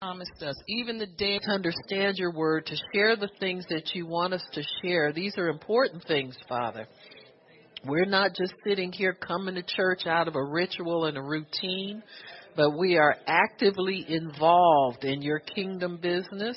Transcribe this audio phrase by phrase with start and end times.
[0.00, 4.06] promised us, even the day to understand your word, to share the things that you
[4.06, 5.12] want us to share.
[5.12, 6.86] These are important things, Father.
[7.84, 12.00] We're not just sitting here coming to church out of a ritual and a routine,
[12.54, 16.56] but we are actively involved in your kingdom business.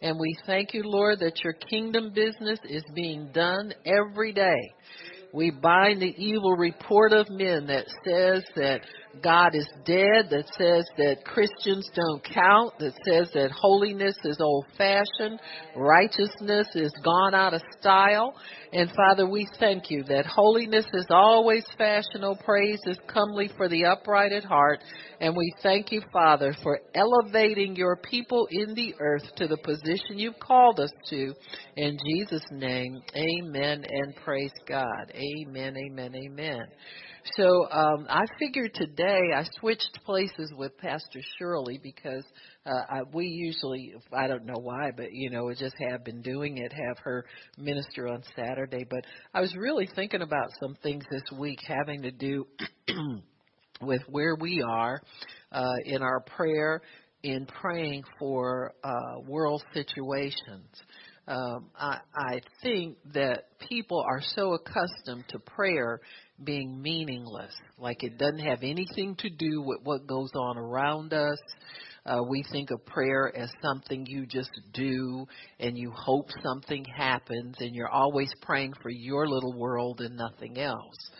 [0.00, 4.74] And we thank you, Lord, that your kingdom business is being done every day.
[5.32, 8.82] We bind the evil report of men that says that
[9.22, 14.66] God is dead, that says that Christians don't count, that says that holiness is old
[14.76, 15.40] fashioned,
[15.74, 18.34] righteousness is gone out of style.
[18.72, 23.84] And Father, we thank you that holiness is always fashionable, praise is comely for the
[23.84, 24.80] upright at heart.
[25.20, 30.18] And we thank you, Father, for elevating your people in the earth to the position
[30.18, 31.32] you've called us to.
[31.76, 35.12] In Jesus' name, amen and praise God.
[35.14, 36.66] Amen, amen, amen.
[37.34, 42.24] So um, I figured today I switched places with Pastor Shirley because
[42.66, 46.58] uh, I, we usually, I don't know why, but you know, just have been doing
[46.58, 47.24] it, have her
[47.56, 48.84] minister on Saturday.
[48.88, 52.46] But I was really thinking about some things this week having to do
[53.80, 55.00] with where we are
[55.52, 56.82] uh, in our prayer,
[57.22, 60.68] in praying for uh, world situations.
[61.28, 66.00] Um, I, I think that people are so accustomed to prayer
[66.42, 71.38] being meaningless, like it doesn't have anything to do with what goes on around us.
[72.06, 75.26] Uh, we think of prayer as something you just do
[75.58, 80.58] and you hope something happens and you're always praying for your little world and nothing
[80.58, 81.10] else.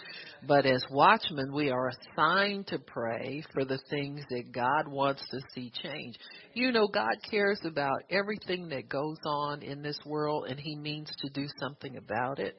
[0.46, 5.40] But as watchmen, we are assigned to pray for the things that God wants to
[5.54, 6.14] see change.
[6.54, 11.10] You know, God cares about everything that goes on in this world and He means
[11.20, 12.54] to do something about it.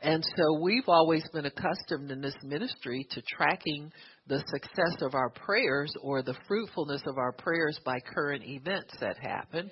[0.00, 3.90] And so we've always been accustomed in this ministry to tracking
[4.28, 9.16] the success of our prayers or the fruitfulness of our prayers by current events that
[9.20, 9.70] happen.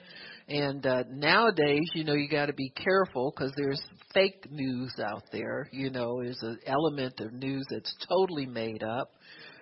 [0.48, 3.82] And uh, nowadays, you know, you got to be careful because there's
[4.14, 5.68] fake news out there.
[5.72, 9.10] You know, there's an element of news that's totally made up.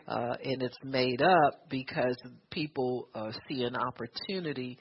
[0.07, 2.17] Uh, and it's made up because
[2.51, 4.79] people uh, see an opportunity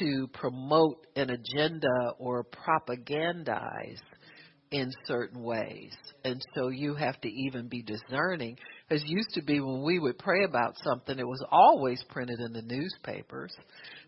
[0.00, 4.00] to promote an agenda or propagandize
[4.72, 5.92] in certain ways.
[6.24, 8.56] And so you have to even be discerning.
[8.94, 12.52] As used to be when we would pray about something, it was always printed in
[12.52, 13.52] the newspapers.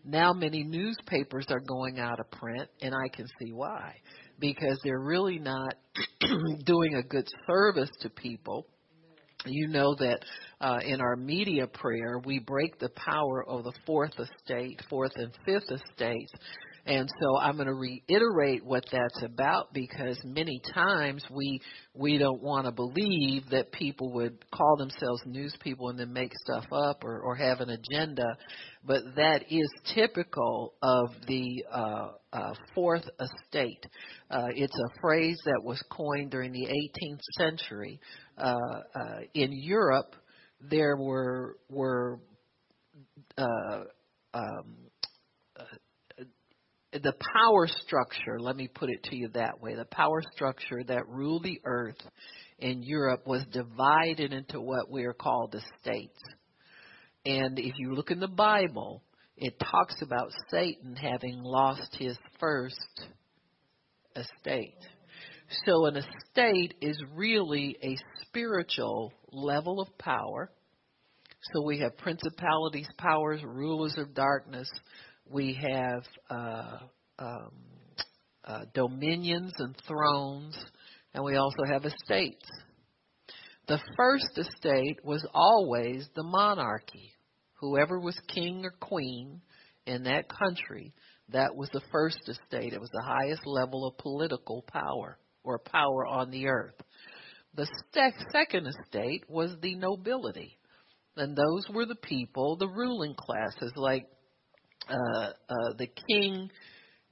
[0.05, 3.95] Now many newspapers are going out of print, and I can see why.
[4.39, 5.73] Because they're really not
[6.65, 8.65] doing a good service to people.
[9.45, 10.19] You know that
[10.61, 15.33] uh, in our media prayer, we break the power of the fourth estate, fourth and
[15.45, 16.31] fifth estates,
[16.87, 21.59] and so I'm going to reiterate what that's about because many times we
[21.93, 26.31] we don't want to believe that people would call themselves news people and then make
[26.45, 28.37] stuff up or, or have an agenda,
[28.85, 33.85] but that is typical of the uh, uh, fourth estate.
[34.31, 37.99] Uh, it's a phrase that was coined during the 18th century
[38.37, 38.55] uh,
[38.95, 40.15] uh, in Europe.
[40.61, 42.21] There were were
[43.37, 43.83] uh,
[44.33, 44.86] um,
[46.93, 51.07] the power structure, let me put it to you that way, the power structure that
[51.07, 52.01] ruled the earth
[52.59, 56.19] in Europe was divided into what we are called the states.
[57.25, 59.03] And if you look in the Bible,
[59.35, 63.05] it talks about Satan having lost his first
[64.15, 64.77] estate.
[65.65, 70.51] So an estate is really a spiritual level of power.
[71.53, 74.69] So we have principalities, powers, rulers of darkness,
[75.29, 76.77] we have uh,
[77.19, 77.51] um,
[78.43, 80.57] uh, dominions and thrones,
[81.13, 82.45] and we also have estates.
[83.67, 87.11] The first estate was always the monarchy.
[87.59, 89.41] Whoever was king or queen
[89.85, 90.93] in that country,
[91.29, 92.73] that was the first estate.
[92.73, 96.75] It was the highest level of political power or power on the earth.
[97.55, 97.67] The
[98.31, 100.57] second estate was the nobility.
[101.17, 104.07] And those were the people, the ruling classes, like
[104.89, 106.49] Uh, uh, the king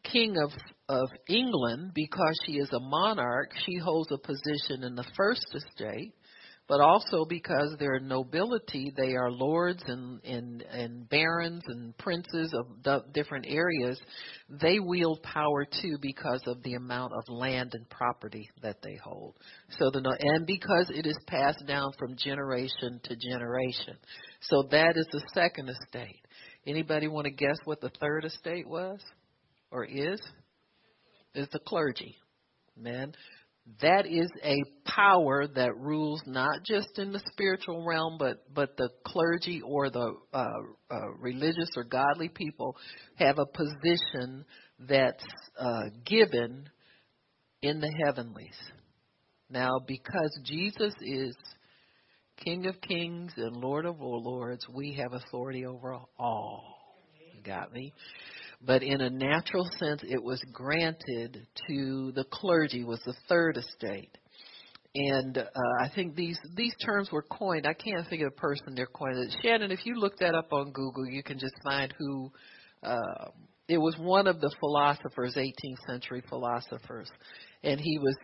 [0.03, 0.51] king of
[0.87, 6.13] of England because she is a monarch she holds a position in the first estate
[6.67, 13.13] but also because they're nobility they are lords and and and barons and princes of
[13.13, 13.99] different areas.
[14.49, 19.35] They wield power too because of the amount of land and property that they hold.
[19.77, 23.95] So the and because it is passed down from generation to generation.
[24.41, 26.24] So that is the second estate
[26.67, 28.99] Anybody want to guess what the third estate was
[29.71, 30.19] or is?
[31.33, 32.15] Is the clergy.
[32.77, 33.13] Man,
[33.81, 38.89] that is a power that rules not just in the spiritual realm, but but the
[39.05, 40.45] clergy or the uh,
[40.91, 42.77] uh, religious or godly people
[43.15, 44.45] have a position
[44.79, 45.23] that's
[45.59, 46.69] uh, given
[47.61, 48.57] in the heavenlies.
[49.49, 51.35] Now, because Jesus is
[52.43, 56.63] King of Kings and Lord of Lords, we have authority over all.
[57.33, 57.93] You got me?
[58.65, 64.17] but in a natural sense, it was granted to the clergy, was the third estate.
[64.95, 65.43] And uh,
[65.81, 67.67] I think these these terms were coined.
[67.67, 69.35] I can't think of the person they're coined.
[69.43, 72.31] Shannon, if you look that up on Google, you can just find who.
[72.81, 73.29] Uh,
[73.67, 77.09] it was one of the philosophers, 18th century philosophers,
[77.63, 78.15] and he was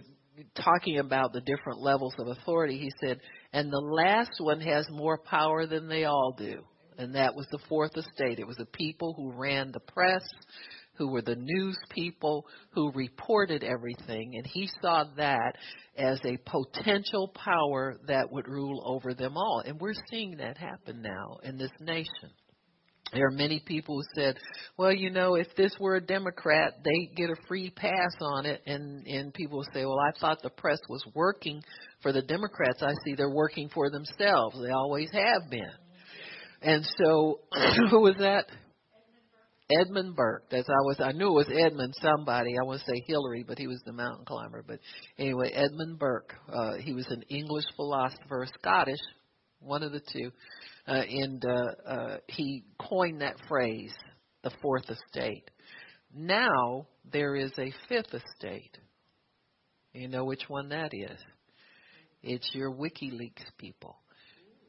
[0.56, 2.78] talking about the different levels of authority.
[2.78, 3.20] He said,
[3.54, 6.64] and the last one has more power than they all do
[7.02, 8.40] and that was the fourth estate.
[8.40, 10.24] It was the people who ran the press,
[10.96, 15.56] who were the news people, who reported everything, and he saw that
[15.98, 19.64] as a potential power that would rule over them all.
[19.66, 22.32] And we're seeing that happen now in this nation.
[23.14, 24.38] There are many people who said,
[24.78, 28.62] "Well, you know, if this were a Democrat, they get a free pass on it."
[28.66, 31.62] And and people say, "Well, I thought the press was working
[32.02, 32.82] for the Democrats.
[32.82, 34.58] I see they're working for themselves.
[34.62, 35.72] They always have been."
[36.62, 37.40] And so,
[37.90, 38.46] who was that?
[39.80, 40.50] Edmund Burke.
[40.52, 40.98] That's I was.
[41.00, 42.52] I knew it was Edmund somebody.
[42.52, 44.64] I want to say Hillary, but he was the mountain climber.
[44.68, 44.80] But
[45.18, 46.34] anyway, Edmund Burke.
[46.52, 49.00] Uh, he was an English philosopher, Scottish,
[49.60, 50.32] one of the two,
[50.88, 53.94] uh, and uh, uh, he coined that phrase,
[54.44, 55.50] the fourth estate.
[56.14, 58.78] Now there is a fifth estate.
[59.94, 61.20] You know which one that is?
[62.24, 63.98] It's your WikiLeaks people.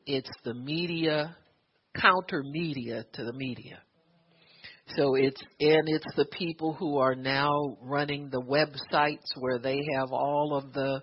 [0.06, 1.36] It's the media
[2.00, 3.78] counter media to the media.
[4.96, 10.12] So it's and it's the people who are now running the websites where they have
[10.12, 11.00] all of the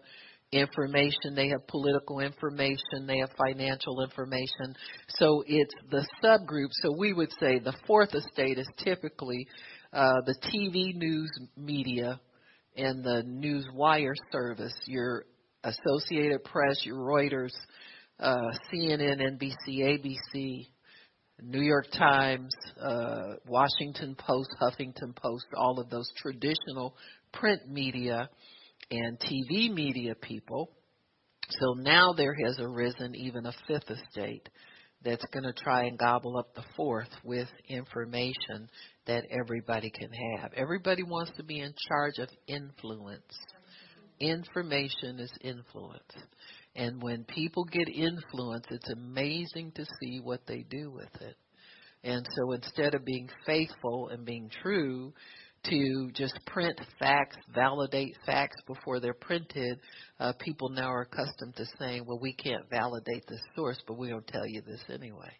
[0.51, 4.75] information, they have political information, they have financial information.
[5.09, 6.69] So it's the subgroup.
[6.81, 9.47] So we would say the fourth estate is typically
[9.93, 12.19] uh, the TV news media
[12.75, 15.25] and the news wire service, your
[15.63, 17.53] Associated Press, Reuters,
[18.19, 20.67] uh, CNN, NBC, ABC,
[21.41, 26.95] New York Times, uh, Washington Post, Huffington Post, all of those traditional
[27.33, 28.29] print media
[28.91, 30.71] and TV media people.
[31.49, 34.49] So now there has arisen even a fifth estate
[35.03, 38.69] that's going to try and gobble up the fourth with information
[39.07, 40.51] that everybody can have.
[40.53, 43.23] Everybody wants to be in charge of influence.
[44.19, 46.13] Information is influence.
[46.75, 51.35] And when people get influence, it's amazing to see what they do with it.
[52.03, 55.13] And so instead of being faithful and being true
[55.65, 59.79] to just print facts, validate facts before they're printed,
[60.19, 64.11] uh, people now are accustomed to saying, well, we can't validate this source, but we're
[64.11, 65.31] going to tell you this anyway.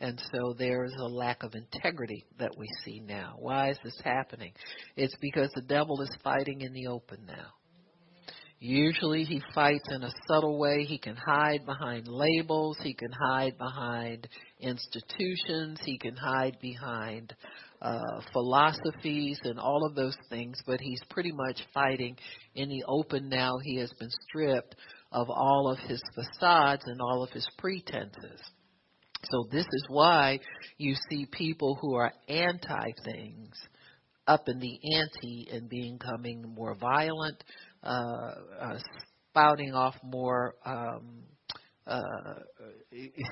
[0.00, 3.36] And so there's a lack of integrity that we see now.
[3.38, 4.52] Why is this happening?
[4.96, 7.59] It's because the devil is fighting in the open now.
[8.62, 10.84] Usually he fights in a subtle way.
[10.84, 12.76] He can hide behind labels.
[12.82, 14.28] He can hide behind
[14.60, 15.80] institutions.
[15.82, 17.34] He can hide behind
[17.80, 20.60] uh, philosophies and all of those things.
[20.66, 22.18] But he's pretty much fighting
[22.54, 23.56] in the open now.
[23.62, 24.76] He has been stripped
[25.10, 28.42] of all of his facades and all of his pretenses.
[29.24, 30.38] So this is why
[30.76, 33.54] you see people who are anti things
[34.26, 37.42] up in the ante and becoming more violent,
[39.32, 41.24] spouting off more um,
[41.90, 42.34] uh,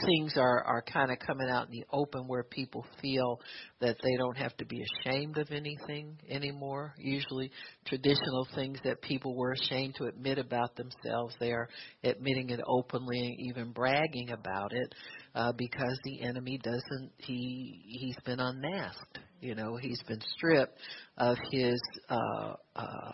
[0.06, 3.40] things are are kind of coming out in the open where people feel
[3.80, 6.94] that they don't have to be ashamed of anything anymore.
[6.98, 7.50] Usually,
[7.86, 11.68] traditional things that people were ashamed to admit about themselves, they are
[12.02, 14.92] admitting it openly and even bragging about it
[15.34, 17.12] uh, because the enemy doesn't.
[17.18, 19.18] He he's been unmasked.
[19.40, 20.76] You know, he's been stripped
[21.16, 23.12] of his uh, uh,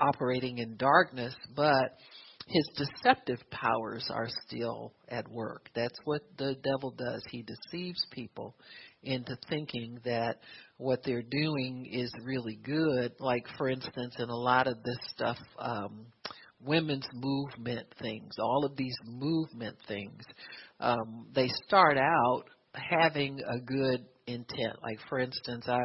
[0.00, 1.98] operating in darkness, but
[2.46, 5.68] his deceptive powers are still at work.
[5.74, 7.22] That's what the devil does.
[7.30, 8.56] He deceives people
[9.02, 10.40] into thinking that
[10.76, 13.12] what they're doing is really good.
[13.20, 16.06] Like, for instance, in a lot of this stuff, um,
[16.60, 20.22] women's movement things, all of these movement things,
[20.80, 24.76] um, they start out having a good intent.
[24.82, 25.78] Like, for instance, I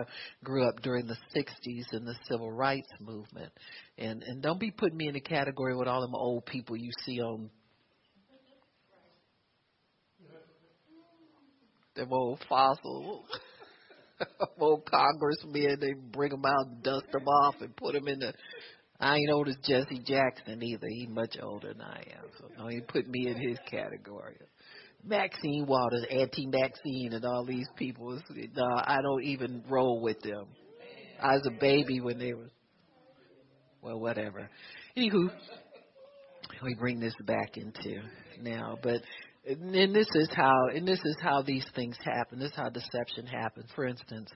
[0.43, 3.51] grew up during the 60s in the civil rights movement.
[3.97, 6.91] And, and don't be putting me in a category with all them old people you
[7.05, 7.49] see on
[11.95, 13.25] them old fossils.
[14.59, 18.33] old congressmen, they bring them out dust them off and put them in the
[18.99, 20.87] I ain't old as Jesse Jackson either.
[20.87, 24.37] He's much older than I am, so no, he put me in his category.
[25.05, 28.19] Maxine Waters, Auntie Maxine, and all these people.
[28.55, 30.47] No, I don't even roll with them.
[31.21, 32.49] I was a baby when they were.
[33.81, 34.49] Well, whatever.
[34.97, 35.29] Anywho,
[36.63, 38.01] we bring this back into
[38.41, 39.01] now, but
[39.47, 42.39] and this is how and this is how these things happen.
[42.39, 43.69] This is how deception happens.
[43.75, 44.31] For instance,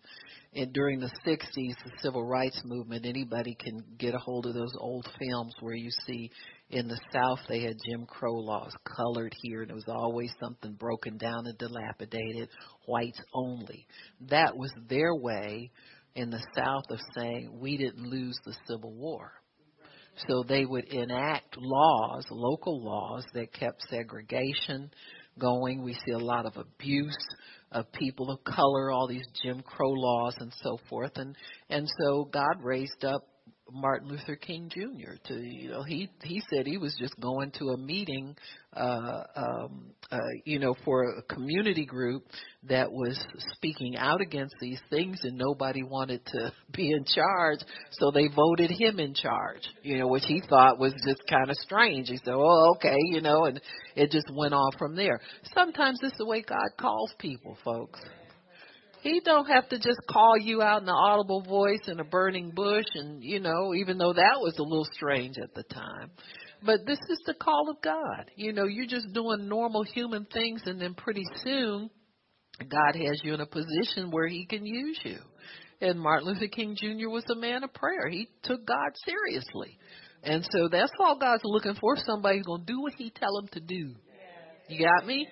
[0.54, 4.74] in, during the 60s, the civil rights movement, anybody can get a hold of those
[4.80, 6.30] old films where you see
[6.70, 10.74] in the South they had Jim Crow laws colored here, and it was always something
[10.74, 12.50] broken down and dilapidated,
[12.88, 13.88] whites only.
[14.30, 15.72] That was their way
[16.16, 19.32] in the South of saying we didn't lose the Civil War.
[20.28, 24.92] So they would enact laws, local laws, that kept segregation
[25.40, 25.82] going.
[25.82, 27.18] We see a lot of abuse
[27.72, 31.14] of people of color, all these Jim Crow laws and so forth.
[31.16, 31.36] And
[31.70, 33.22] and so God raised up
[33.74, 35.14] Martin Luther King Jr.
[35.28, 38.36] to you know he he said he was just going to a meeting
[38.74, 42.24] uh um uh you know for a community group
[42.68, 43.20] that was
[43.56, 47.60] speaking out against these things and nobody wanted to be in charge.
[47.92, 51.56] So they voted him in charge you know which he thought was just kind of
[51.58, 52.10] strange.
[52.10, 53.60] He said oh okay you know and
[53.96, 55.20] it just went off from there.
[55.54, 58.00] Sometimes it's the way God calls people folks
[59.02, 62.52] he don't have to just call you out in an audible voice in a burning
[62.52, 66.12] bush and you know, even though that was a little strange at the time.
[66.62, 68.32] But this is the call of God.
[68.36, 71.90] You know, you're just doing normal human things and then pretty soon
[72.60, 75.20] God has you in a position where he can use you.
[75.82, 77.08] And Martin Luther King Jr.
[77.10, 78.10] was a man of prayer.
[78.10, 79.78] He took God seriously.
[80.24, 83.38] And so that's all God's looking for, somebody who's going to do what he tell
[83.40, 83.96] him to do.
[84.68, 85.28] You got me?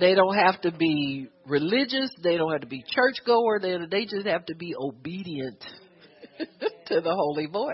[0.00, 2.10] They don't have to be religious.
[2.22, 3.58] They don't have to be churchgoer.
[3.60, 5.62] They they just have to be obedient
[6.86, 7.72] to the holy voice.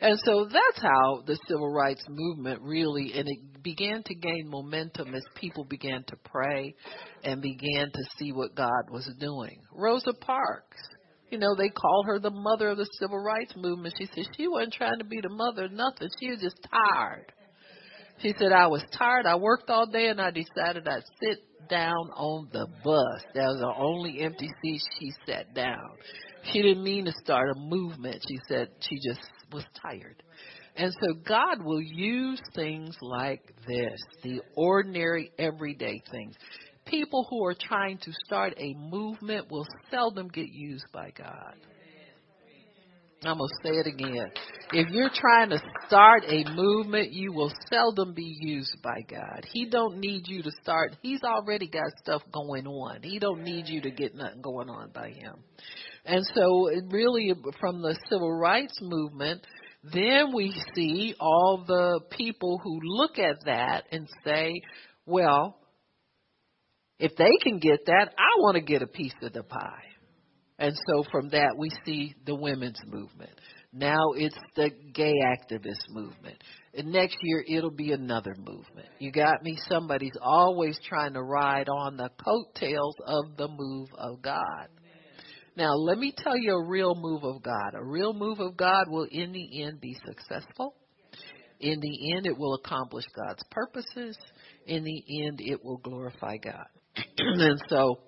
[0.00, 5.14] And so that's how the civil rights movement really and it began to gain momentum
[5.14, 6.74] as people began to pray
[7.22, 9.60] and began to see what God was doing.
[9.72, 10.78] Rosa Parks,
[11.30, 13.94] you know, they call her the mother of the civil rights movement.
[13.98, 16.08] She said she wasn't trying to be the mother of nothing.
[16.20, 17.32] She was just tired.
[18.22, 19.26] She said, I was tired.
[19.26, 21.38] I worked all day and I decided I'd sit
[21.68, 23.22] down on the bus.
[23.34, 24.80] That was the only empty seat.
[25.00, 25.90] She sat down.
[26.44, 28.22] She didn't mean to start a movement.
[28.28, 30.22] She said she just was tired.
[30.76, 36.34] And so God will use things like this, the ordinary, everyday things.
[36.86, 41.54] People who are trying to start a movement will seldom get used by God.
[43.24, 44.32] I'm going to say it again.
[44.72, 49.46] If you're trying to start a movement, you will seldom be used by God.
[49.52, 50.96] He don't need you to start.
[51.02, 53.02] He's already got stuff going on.
[53.02, 55.36] He don't need you to get nothing going on by him.
[56.04, 59.42] And so really from the civil rights movement,
[59.84, 64.62] then we see all the people who look at that and say,
[65.06, 65.58] well,
[66.98, 69.91] if they can get that, I want to get a piece of the pie.
[70.58, 73.32] And so from that, we see the women's movement.
[73.72, 76.42] Now it's the gay activist movement.
[76.74, 78.88] And next year, it'll be another movement.
[78.98, 79.58] You got me?
[79.68, 84.68] Somebody's always trying to ride on the coattails of the move of God.
[85.56, 87.74] Now, let me tell you a real move of God.
[87.74, 90.74] A real move of God will, in the end, be successful.
[91.60, 94.16] In the end, it will accomplish God's purposes.
[94.66, 96.66] In the end, it will glorify God.
[97.18, 97.98] and so,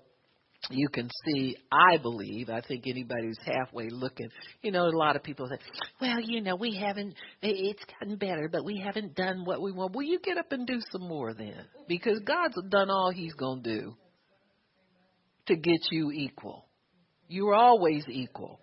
[0.71, 4.29] you can see, I believe, I think anybody who's halfway looking,
[4.63, 5.59] you know, a lot of people say,
[6.01, 9.95] well, you know, we haven't, it's gotten better, but we haven't done what we want.
[9.95, 13.63] Well, you get up and do some more then, because God's done all He's going
[13.63, 13.97] to do
[15.47, 16.65] to get you equal.
[17.29, 18.61] You were always equal.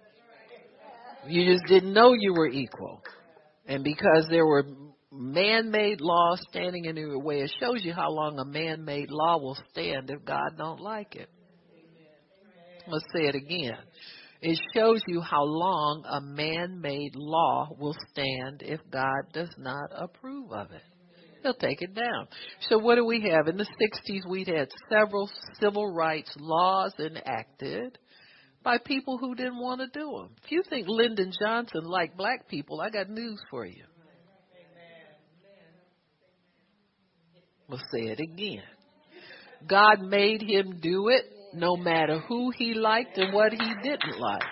[1.28, 3.04] You just didn't know you were equal.
[3.68, 4.64] And because there were
[5.12, 9.58] man-made laws standing in your way, it shows you how long a man-made law will
[9.70, 11.30] stand if God don't like it.
[12.92, 13.78] Let's say it again.
[14.42, 19.92] It shows you how long a man made law will stand if God does not
[19.96, 20.82] approve of it.
[21.44, 22.28] He'll take it down.
[22.70, 23.48] So what do we have?
[23.48, 25.30] In the 60s, we had several
[25.60, 27.98] civil rights laws enacted
[28.64, 30.36] by people who didn't want to do them.
[30.44, 33.84] If you think Lyndon Johnson liked black people, I got news for you.
[37.68, 38.64] We'll say it again.
[39.68, 44.44] God made him do it no matter who he liked and what he didn't like.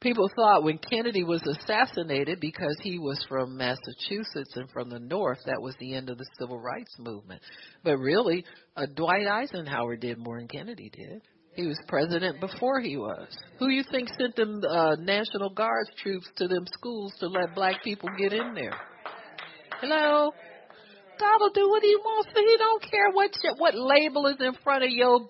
[0.00, 5.38] People thought when Kennedy was assassinated because he was from Massachusetts and from the North,
[5.46, 7.40] that was the end of the civil rights movement.
[7.82, 8.44] But really,
[8.76, 11.22] uh, Dwight Eisenhower did more than Kennedy did.
[11.54, 13.26] He was president before he was.
[13.58, 17.82] Who you think sent them uh, National Guards troops to them schools to let black
[17.82, 18.78] people get in there?
[19.80, 20.30] Hello?
[21.18, 22.30] God will do what he wants.
[22.34, 25.28] He don't care what what label is in front of your.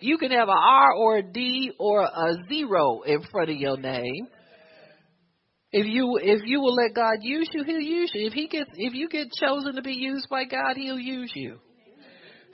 [0.00, 3.76] You can have a R or a D or a zero in front of your
[3.76, 4.28] name.
[5.72, 8.26] If you if you will let God use you, He'll use you.
[8.26, 11.58] If He gets if you get chosen to be used by God, He'll use you.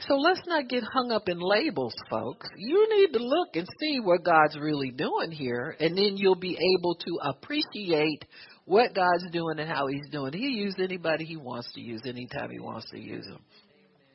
[0.01, 2.47] So let's not get hung up in labels, folks.
[2.59, 6.59] You need to look and see what God's really doing here, and then you'll be
[6.79, 8.27] able to appreciate
[8.67, 10.33] what God's doing and how He's doing.
[10.33, 13.43] He use anybody He wants to use anytime He wants to use them.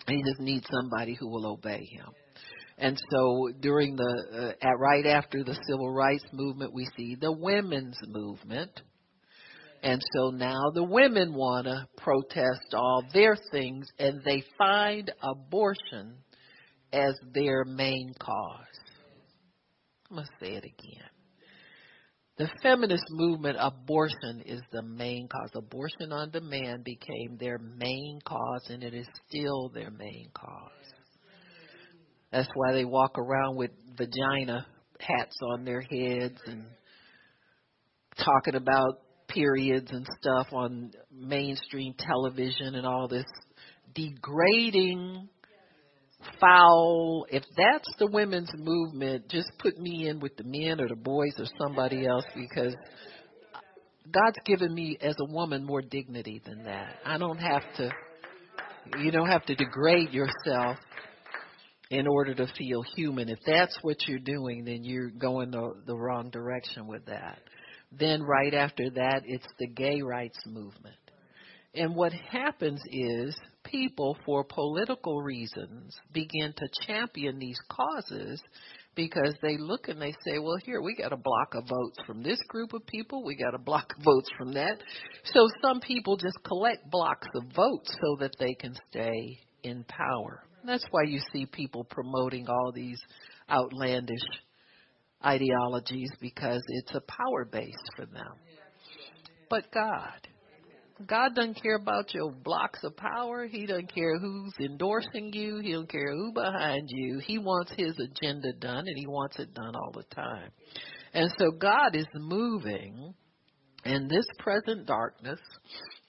[0.08, 2.08] He just needs somebody who will obey Him.
[2.77, 7.31] And so during the uh, at right after the civil rights movement, we see the
[7.31, 8.72] women's movement.
[9.84, 16.17] And so now the women want to protest all their things and they find abortion
[16.93, 18.65] as their main cause.
[20.10, 21.10] I'm going to say it again.
[22.41, 25.51] The feminist movement, abortion is the main cause.
[25.53, 30.71] Abortion on demand became their main cause, and it is still their main cause.
[32.31, 34.65] That's why they walk around with vagina
[35.00, 36.63] hats on their heads and
[38.17, 43.25] talking about periods and stuff on mainstream television and all this
[43.93, 45.29] degrading
[46.39, 47.25] foul.
[47.29, 51.33] If that's the women's movement just put me in with the men or the boys
[51.37, 52.75] or somebody else because
[54.11, 56.95] god's given me as a woman more dignity than that.
[57.05, 57.89] I don't have to
[58.99, 60.77] you don't have to degrade yourself
[61.89, 63.29] in order to feel human.
[63.29, 67.39] If that's what you're doing then you're going the the wrong direction with that.
[67.91, 70.95] Then right after that, it's the gay rights movement.
[71.73, 73.35] And what happens is
[73.71, 78.41] people, for political reasons, begin to champion these causes
[78.95, 82.21] because they look and they say, well, here, we got a block of votes from
[82.21, 84.77] this group of people, we got a block of votes from that.
[85.25, 90.43] So some people just collect blocks of votes so that they can stay in power.
[90.65, 92.99] That's why you see people promoting all these
[93.49, 94.19] outlandish
[95.25, 98.33] ideologies because it's a power base for them.
[99.50, 100.27] But God,
[101.07, 103.46] God doesn't care about your blocks of power.
[103.46, 105.59] He doesn't care who's endorsing you.
[105.59, 107.20] He don't care who behind you.
[107.20, 110.51] He wants his agenda done and he wants it done all the time.
[111.14, 113.14] And so God is moving
[113.85, 115.40] in this present darkness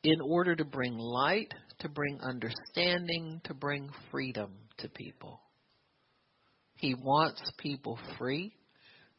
[0.03, 5.41] in order to bring light, to bring understanding, to bring freedom to people.
[6.77, 8.53] He wants people free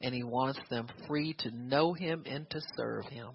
[0.01, 3.29] and He wants them free to know Him and to serve Him.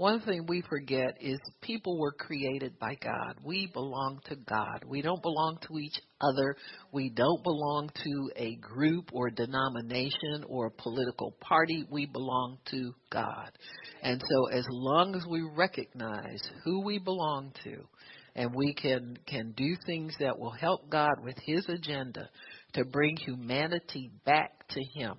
[0.00, 3.34] One thing we forget is people were created by God.
[3.44, 4.82] We belong to God.
[4.88, 6.56] We don't belong to each other.
[6.90, 11.84] We don't belong to a group or denomination or a political party.
[11.90, 13.50] We belong to God.
[14.02, 17.84] And so as long as we recognize who we belong to
[18.34, 22.30] and we can can do things that will help God with his agenda
[22.72, 25.16] to bring humanity back to him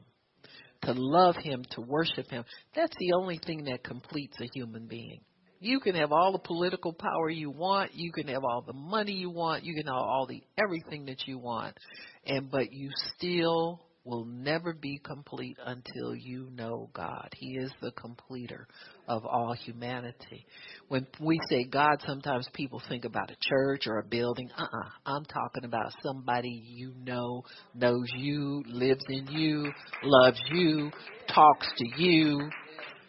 [0.83, 2.43] to love Him, to worship Him.
[2.75, 5.21] That's the only thing that completes a human being.
[5.59, 9.13] You can have all the political power you want, you can have all the money
[9.13, 11.77] you want, you can have all the everything that you want,
[12.25, 17.29] and but you still will never be complete until you know God.
[17.37, 18.67] He is the completer
[19.07, 20.45] of all humanity.
[20.87, 24.49] When we say God, sometimes people think about a church or a building.
[24.57, 24.89] Uh-uh.
[25.05, 27.43] I'm talking about somebody you know,
[27.75, 29.71] knows you, lives in you,
[30.03, 30.91] loves you,
[31.33, 32.49] talks to you,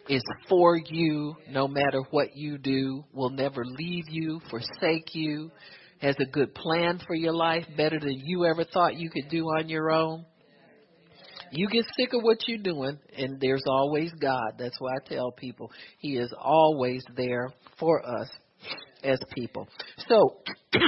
[0.09, 5.49] is for you no matter what you do, will never leave you, forsake you,
[6.01, 9.45] has a good plan for your life, better than you ever thought you could do
[9.45, 10.25] on your own
[11.53, 14.53] you get sick of what you're doing, and there's always God.
[14.57, 18.29] That's why I tell people He is always there for us
[19.03, 19.67] as people.
[20.07, 20.41] So,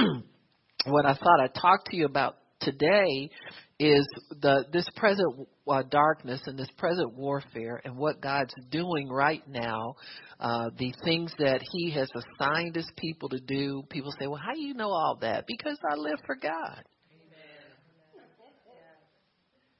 [0.86, 3.30] what I thought I'd talk to you about today
[3.78, 4.06] is
[4.40, 9.94] the this present uh, darkness and this present warfare and what God's doing right now,
[10.40, 12.08] uh, the things that He has
[12.40, 13.82] assigned His people to do.
[13.90, 16.82] People say, "Well, how do you know all that?" Because I live for God.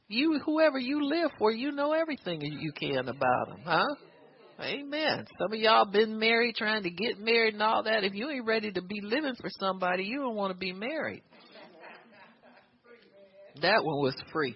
[0.09, 3.87] You, whoever you live for, you know everything you can about them, huh?
[4.61, 5.27] Amen.
[5.39, 8.05] Some of y'all been married, trying to get married and all that.
[8.05, 11.23] If you ain't ready to be living for somebody, you don't want to be married.
[13.63, 14.55] That one was free.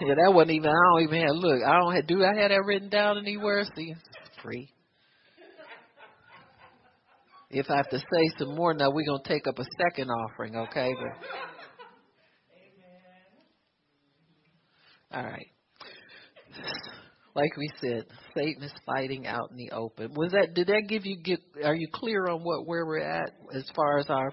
[0.00, 0.70] Yeah, that wasn't even.
[0.70, 1.36] I don't even have.
[1.36, 2.06] Look, I don't have.
[2.06, 3.64] Do I have that written down anywhere?
[3.76, 3.94] See,
[4.42, 4.70] free.
[7.50, 10.56] If I have to say some more now, we're gonna take up a second offering,
[10.56, 10.90] okay?
[10.94, 11.59] But
[15.12, 15.46] All right.
[17.34, 20.14] Like we said, Satan is fighting out in the open.
[20.14, 23.32] Was that did that give you get are you clear on what where we're at
[23.54, 24.32] as far as our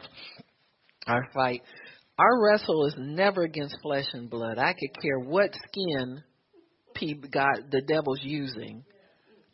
[1.08, 1.62] our fight?
[2.20, 4.58] Our wrestle is never against flesh and blood.
[4.58, 6.24] I could care what skin
[7.32, 8.84] God the devil's using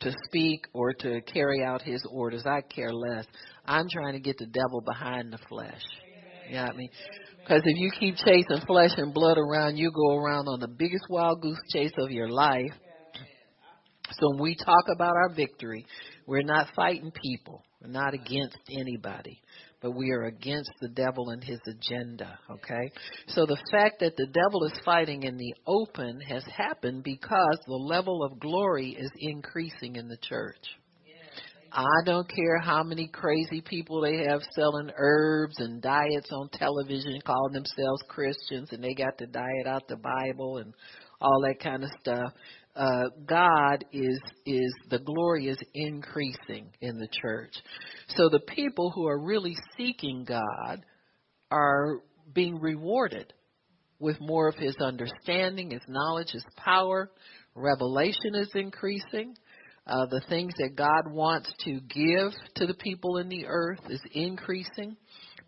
[0.00, 2.44] to speak or to carry out his orders.
[2.46, 3.26] I care less.
[3.66, 5.82] I'm trying to get the devil behind the flesh.
[6.48, 6.76] You know what?
[7.40, 11.04] Because if you keep chasing flesh and blood around, you go around on the biggest
[11.10, 12.72] wild goose chase of your life.
[14.12, 15.86] So when we talk about our victory,
[16.26, 17.62] we're not fighting people.
[17.82, 19.40] We're not against anybody.
[19.82, 22.90] But we are against the devil and his agenda, okay?
[23.28, 27.74] So the fact that the devil is fighting in the open has happened because the
[27.74, 30.56] level of glory is increasing in the church.
[31.76, 37.18] I don't care how many crazy people they have selling herbs and diets on television,
[37.26, 40.72] calling themselves Christians, and they got to diet out the Bible and
[41.20, 42.32] all that kind of stuff.
[42.76, 47.54] Uh, God is is the glory is increasing in the church.
[48.08, 50.84] So the people who are really seeking God
[51.50, 53.32] are being rewarded
[53.98, 57.10] with more of His understanding, His knowledge, His power.
[57.56, 59.34] Revelation is increasing.
[59.86, 64.00] Uh, the things that God wants to give to the people in the earth is
[64.12, 64.96] increasing.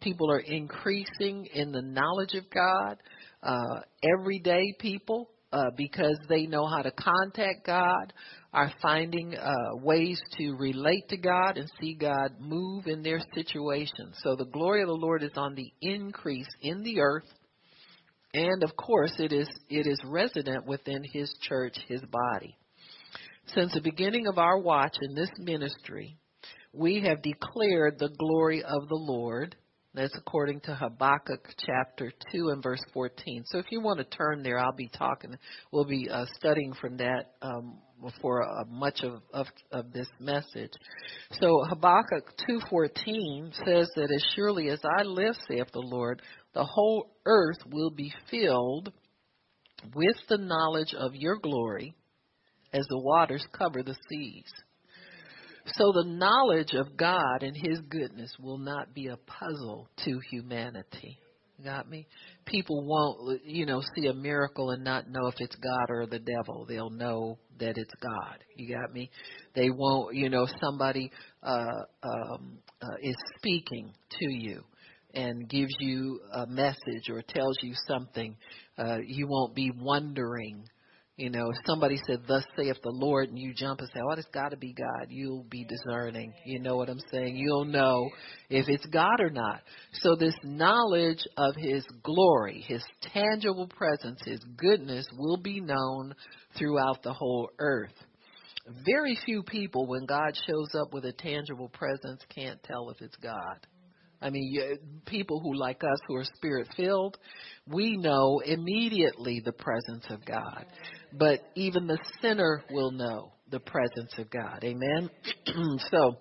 [0.00, 2.98] People are increasing in the knowledge of God.
[3.42, 8.12] Uh, everyday people, uh, because they know how to contact God,
[8.52, 14.12] are finding uh, ways to relate to God and see God move in their situation.
[14.22, 17.32] So the glory of the Lord is on the increase in the earth.
[18.34, 22.56] And of course, it is it is resident within His church, His body.
[23.54, 26.18] Since the beginning of our watch in this ministry,
[26.72, 29.54] we have declared the glory of the Lord.
[29.94, 33.44] That's according to Habakkuk chapter 2 and verse 14.
[33.46, 35.36] So if you want to turn there, I'll be talking,
[35.72, 37.78] we'll be uh, studying from that um,
[38.20, 40.72] for uh, much of, of, of this message.
[41.40, 46.20] So Habakkuk 2.14 says that as surely as I live, saith the Lord,
[46.52, 48.92] the whole earth will be filled
[49.94, 51.94] with the knowledge of your glory
[52.76, 54.52] as the waters cover the seas.
[55.74, 61.18] So the knowledge of God and His goodness will not be a puzzle to humanity.
[61.64, 62.06] Got me?
[62.44, 66.18] People won't, you know, see a miracle and not know if it's God or the
[66.18, 66.66] devil.
[66.68, 68.44] They'll know that it's God.
[68.56, 69.10] You got me?
[69.54, 71.10] They won't, you know, somebody
[71.42, 74.62] uh, um, uh, is speaking to you
[75.14, 78.36] and gives you a message or tells you something.
[78.78, 80.62] Uh, you won't be wondering
[81.16, 84.12] you know, if somebody said, Thus saith the Lord, and you jump and say, Oh,
[84.12, 86.34] it's got to be God, you'll be discerning.
[86.44, 87.36] You know what I'm saying?
[87.36, 88.10] You'll know
[88.50, 89.62] if it's God or not.
[89.94, 96.14] So, this knowledge of His glory, His tangible presence, His goodness will be known
[96.58, 97.94] throughout the whole earth.
[98.84, 103.16] Very few people, when God shows up with a tangible presence, can't tell if it's
[103.16, 103.66] God.
[104.20, 107.18] I mean, you, people who like us who are spirit filled,
[107.66, 110.64] we know immediately the presence of God.
[111.18, 114.62] But even the sinner will know the presence of God.
[114.64, 115.08] Amen.
[115.90, 116.16] so,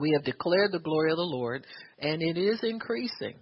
[0.00, 1.66] we have declared the glory of the Lord,
[1.98, 3.36] and it is increasing.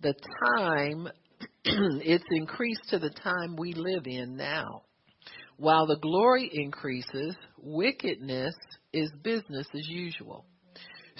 [0.00, 0.14] The
[0.56, 1.08] time,
[1.64, 4.82] it's increased to the time we live in now.
[5.56, 8.54] While the glory increases, wickedness
[8.92, 10.46] is business as usual.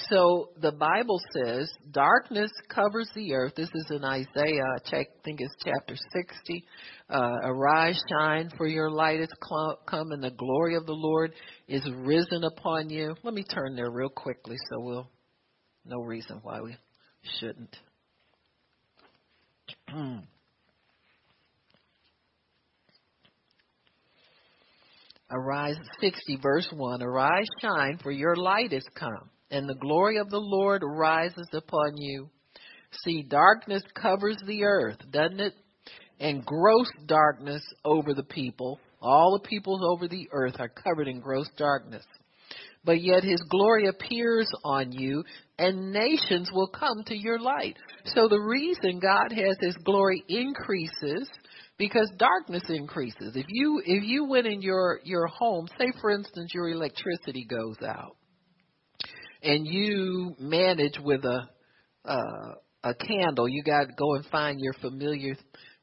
[0.06, 3.54] So the Bible says darkness covers the earth.
[3.56, 4.78] This is in Isaiah, I
[5.24, 6.64] think it's chapter 60.
[7.10, 9.32] Uh, Arise, shine, for your light has
[9.88, 11.32] come, and the glory of the Lord
[11.66, 13.16] is risen upon you.
[13.24, 15.10] Let me turn there real quickly so we'll,
[15.84, 16.76] no reason why we
[17.40, 17.76] shouldn't.
[25.30, 27.02] Arise, 60 verse 1.
[27.02, 31.96] Arise, shine, for your light is come and the glory of the Lord rises upon
[31.96, 32.28] you.
[33.04, 35.54] See, darkness covers the earth, doesn't it?
[36.20, 38.80] And gross darkness over the people.
[39.00, 42.04] All the peoples over the earth are covered in gross darkness.
[42.84, 45.22] But yet his glory appears on you,
[45.58, 47.76] and nations will come to your light.
[48.06, 51.28] So the reason God has his glory increases
[51.76, 53.36] because darkness increases.
[53.36, 57.76] If you if you went in your your home, say for instance your electricity goes
[57.86, 58.17] out
[59.42, 61.48] and you manage with a
[62.04, 65.36] uh, a candle, you got to go and find your familiar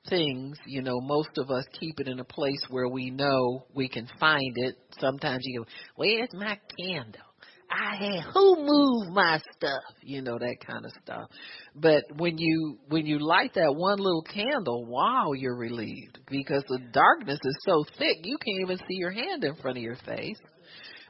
[0.09, 0.57] things.
[0.65, 4.07] You know, most of us keep it in a place where we know we can
[4.19, 4.75] find it.
[4.99, 5.65] Sometimes you go,
[5.95, 7.21] "Where's my candle?"
[7.69, 11.29] I had who moved my stuff, you know that kind of stuff.
[11.75, 16.79] But when you when you light that one little candle, wow, you're relieved because the
[16.91, 20.37] darkness is so thick you can't even see your hand in front of your face.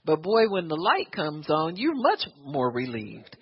[0.06, 3.36] But boy, when the light comes on, you're much more relieved.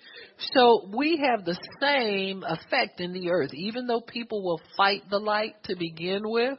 [0.52, 3.52] So we have the same effect in the earth.
[3.52, 6.58] Even though people will fight the light to begin with,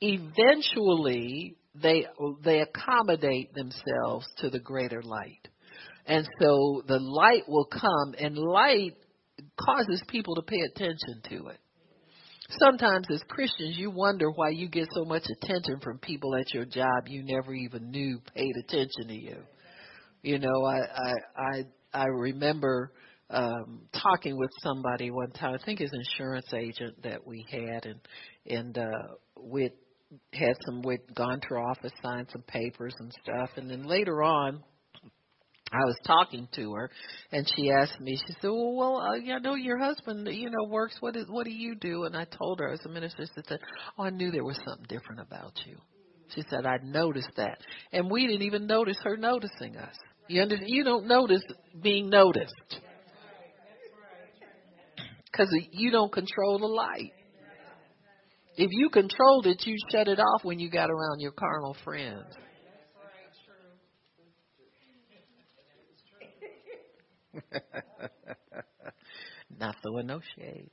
[0.00, 2.06] eventually they
[2.42, 5.48] they accommodate themselves to the greater light.
[6.06, 8.96] And so the light will come and light
[9.58, 11.58] causes people to pay attention to it.
[12.58, 16.64] Sometimes as Christians you wonder why you get so much attention from people at your
[16.64, 19.36] job you never even knew paid attention to you.
[20.22, 22.92] You know, I I I I remember
[23.30, 28.00] um talking with somebody one time, I think his insurance agent that we had and
[28.46, 29.70] and uh we
[30.32, 34.22] had some we'd gone to her office, signed some papers and stuff and then later
[34.22, 34.62] on
[35.72, 36.90] I was talking to her,
[37.30, 38.16] and she asked me.
[38.16, 40.96] She said, "Well, well, uh, I know your husband, you know, works.
[41.00, 43.24] What is what do you do?" And I told her as a minister.
[43.24, 43.60] She said,
[43.96, 45.76] "Oh, I knew there was something different about you."
[46.34, 47.60] She said, "I noticed that,"
[47.92, 49.94] and we didn't even notice her noticing us.
[50.28, 51.42] You under, You don't notice
[51.80, 52.80] being noticed
[55.30, 57.12] because you don't control the light.
[58.56, 62.26] If you controlled it, you'd shut it off when you got around your carnal friends.
[69.58, 70.70] Not throwing no shade.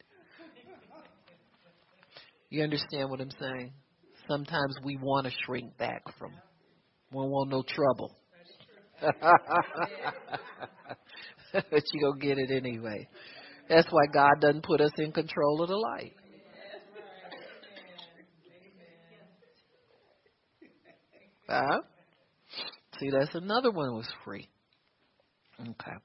[2.49, 3.73] You understand what I'm saying?
[4.27, 6.31] Sometimes we want to shrink back from.
[7.11, 8.15] We don't want no trouble.
[11.53, 13.07] but you go get it anyway.
[13.69, 16.13] That's why God doesn't put us in control of the light.
[21.49, 21.79] Uh,
[22.99, 24.49] see, that's another one was free.
[25.61, 25.97] Okay.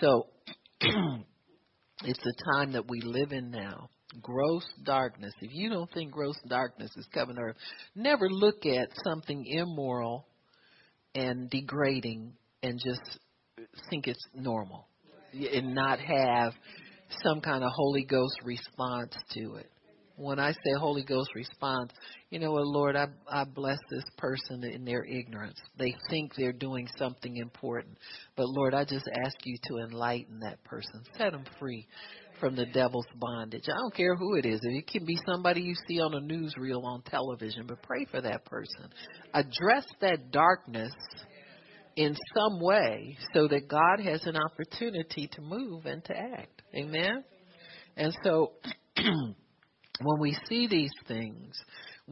[0.00, 0.26] So
[0.80, 3.90] it's the time that we live in now.
[4.20, 5.32] Gross darkness.
[5.40, 7.56] If you don't think gross darkness is coming earth,
[7.94, 10.26] never look at something immoral
[11.14, 13.18] and degrading and just
[13.88, 14.86] think it's normal
[15.32, 16.52] and not have
[17.24, 19.72] some kind of Holy Ghost response to it
[20.16, 21.90] when I say Holy Ghost response,
[22.32, 25.60] you know what, Lord, I, I bless this person in their ignorance.
[25.78, 27.98] They think they're doing something important.
[28.36, 31.86] But Lord, I just ask you to enlighten that person, set them free
[32.40, 33.64] from the devil's bondage.
[33.66, 34.58] I don't care who it is.
[34.62, 38.46] It can be somebody you see on a newsreel on television, but pray for that
[38.46, 38.88] person.
[39.34, 40.94] Address that darkness
[41.96, 46.62] in some way so that God has an opportunity to move and to act.
[46.74, 47.24] Amen?
[47.98, 48.52] And so
[48.96, 51.54] when we see these things,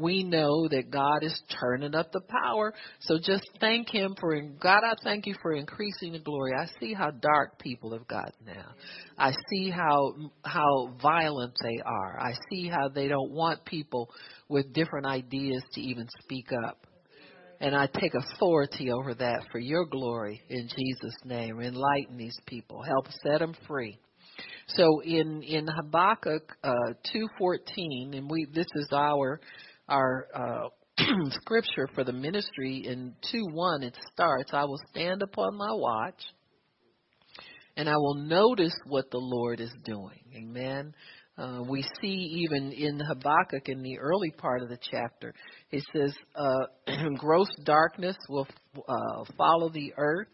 [0.00, 2.72] we know that God is turning up the power.
[3.00, 6.52] So just thank Him for, God, I thank you for increasing the glory.
[6.58, 8.72] I see how dark people have gotten now.
[9.18, 12.20] I see how, how violent they are.
[12.20, 14.10] I see how they don't want people
[14.48, 16.86] with different ideas to even speak up.
[17.60, 21.60] And I take authority over that for your glory in Jesus' name.
[21.60, 22.82] Enlighten these people.
[22.82, 23.98] Help set them free.
[24.68, 29.40] So in in Habakkuk uh, 2:14, and we this is our
[29.90, 30.68] our uh,
[31.42, 32.84] scripture for the ministry.
[32.86, 36.22] In 2:1, it starts, "I will stand upon my watch,
[37.76, 40.94] and I will notice what the Lord is doing." Amen.
[41.36, 45.32] Uh, we see even in Habakkuk in the early part of the chapter,
[45.70, 46.66] it says, uh,
[47.18, 48.46] "Gross darkness will
[48.88, 50.28] uh, follow the earth."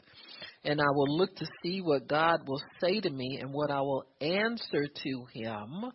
[0.66, 3.80] and I will look to see what God will say to me and what I
[3.80, 5.92] will answer to him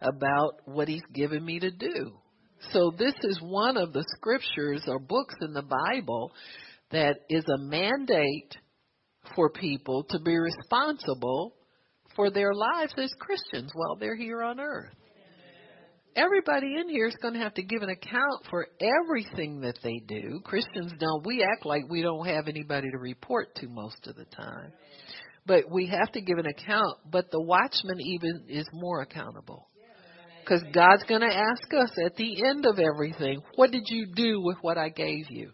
[0.00, 2.18] about what he's given me to do.
[2.70, 6.32] So this is one of the scriptures or books in the Bible
[6.90, 8.56] that is a mandate
[9.34, 11.54] for people to be responsible
[12.14, 14.94] for their lives as Christians while they're here on earth
[16.16, 20.00] everybody in here is going to have to give an account for everything that they
[20.06, 20.40] do.
[20.44, 21.26] Christians don't.
[21.26, 24.72] We act like we don't have anybody to report to most of the time.
[25.46, 26.98] But we have to give an account.
[27.10, 29.68] But the watchman even is more accountable.
[30.42, 34.40] Because God's going to ask us at the end of everything, what did you do
[34.40, 35.50] with what I gave you?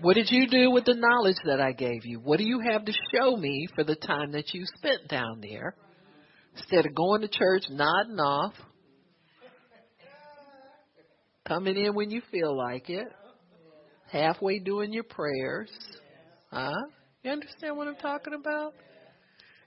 [0.00, 2.18] What did you do with the knowledge that I gave you?
[2.18, 5.76] What do you have to show me for the time that you spent down there?
[6.56, 8.54] Instead of going to church, nodding off,
[11.46, 13.06] coming in when you feel like it,
[14.10, 15.70] halfway doing your prayers.
[16.50, 16.72] Huh?
[17.22, 18.74] You understand what I'm talking about?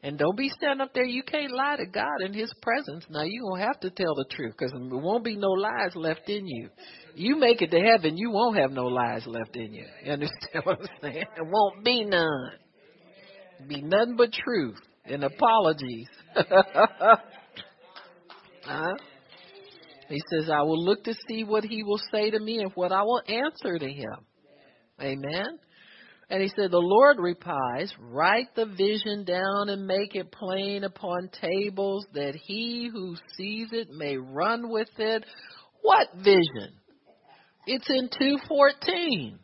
[0.04, 1.06] And don't be standing up there.
[1.06, 3.06] You can't lie to God in His presence.
[3.10, 6.30] Now you're gonna have to tell the truth because there won't be no lies left
[6.30, 6.70] in you.
[7.16, 9.86] You make it to heaven, you won't have no lies left in you.
[10.04, 11.26] You understand what I'm saying?
[11.36, 12.52] There won't be none.
[13.68, 16.10] Be nothing but truth and apologies.
[18.66, 18.94] huh?
[20.10, 22.92] He says, I will look to see what he will say to me and what
[22.92, 24.18] I will answer to him.
[25.02, 25.60] Amen.
[26.30, 31.30] And he said, The Lord replies, Write the vision down and make it plain upon
[31.42, 35.26] tables that he who sees it may run with it.
[35.82, 36.74] What vision?
[37.66, 39.40] It's in 214.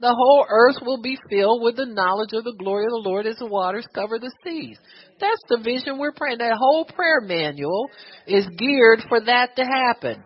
[0.00, 3.24] The whole earth will be filled with the knowledge of the glory of the Lord
[3.24, 4.76] as the waters cover the seas.
[5.20, 6.38] That's the vision we're praying.
[6.38, 7.88] That whole prayer manual
[8.26, 10.24] is geared for that to happen.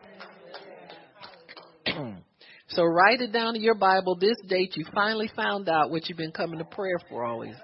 [2.68, 6.18] So write it down in your Bible this date you finally found out what you've
[6.18, 7.54] been coming to prayer for always.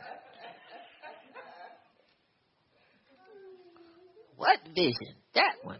[4.37, 5.15] What vision?
[5.35, 5.79] That one.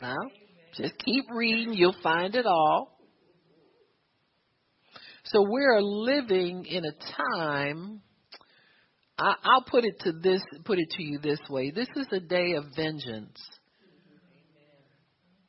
[0.00, 0.16] Now,
[0.76, 1.74] just keep reading.
[1.74, 2.98] You'll find it all.
[5.24, 8.00] So we're living in a time.
[9.18, 11.70] I'll put it to this, put it to you this way.
[11.70, 13.40] This is a day of vengeance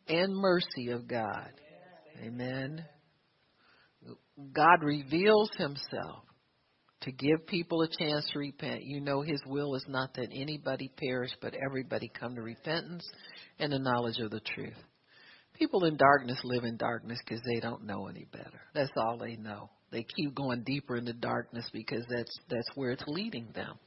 [0.08, 1.50] and mercy of God.
[2.24, 2.86] Amen.
[4.38, 6.24] God reveals Himself
[7.02, 8.84] to give people a chance to repent.
[8.84, 13.08] You know His will is not that anybody perish, but everybody come to repentance
[13.60, 14.74] and the knowledge of the truth.
[15.54, 18.62] People in darkness live in darkness because they don't know any better.
[18.74, 19.70] That's all they know.
[19.92, 23.78] They keep going deeper into darkness because that's that's where it's leading them.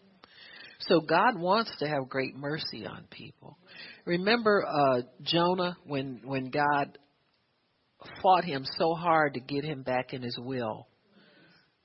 [0.80, 3.59] So God wants to have great mercy on people.
[4.04, 6.98] Remember uh, Jonah when when God
[8.22, 10.87] fought him so hard to get him back in his will,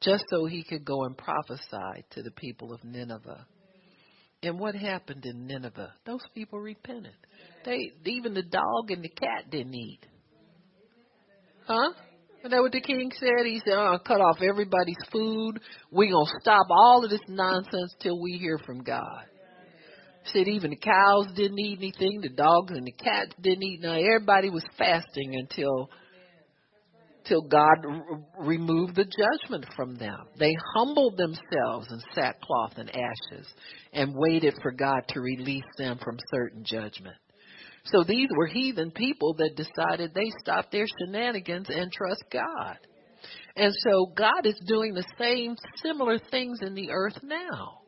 [0.02, 3.45] just so he could go and prophesy to the people of Nineveh.
[4.43, 5.93] And what happened in Nineveh?
[6.06, 7.13] Those people repented.
[7.63, 10.06] They even the dog and the cat didn't eat.
[11.67, 11.93] Huh?
[12.39, 13.45] Isn't that what the king said?
[13.45, 15.62] He said, "I'll cut off everybody's food.
[15.91, 19.26] We're gonna stop all of this nonsense till we hear from God."
[20.26, 23.82] Said even the cows didn't eat anything, the dogs and the cats didn't eat.
[23.82, 25.89] Now everybody was fasting until
[27.26, 27.86] till God
[28.40, 30.28] removed the judgment from them.
[30.40, 33.48] They humbled themselves in sackcloth and ashes
[33.94, 37.18] and waited for God to release them from certain judgment.
[37.86, 42.78] So these were heathen people that decided they stopped their shenanigans and trust God.
[43.56, 47.81] And so God is doing the same similar things in the earth now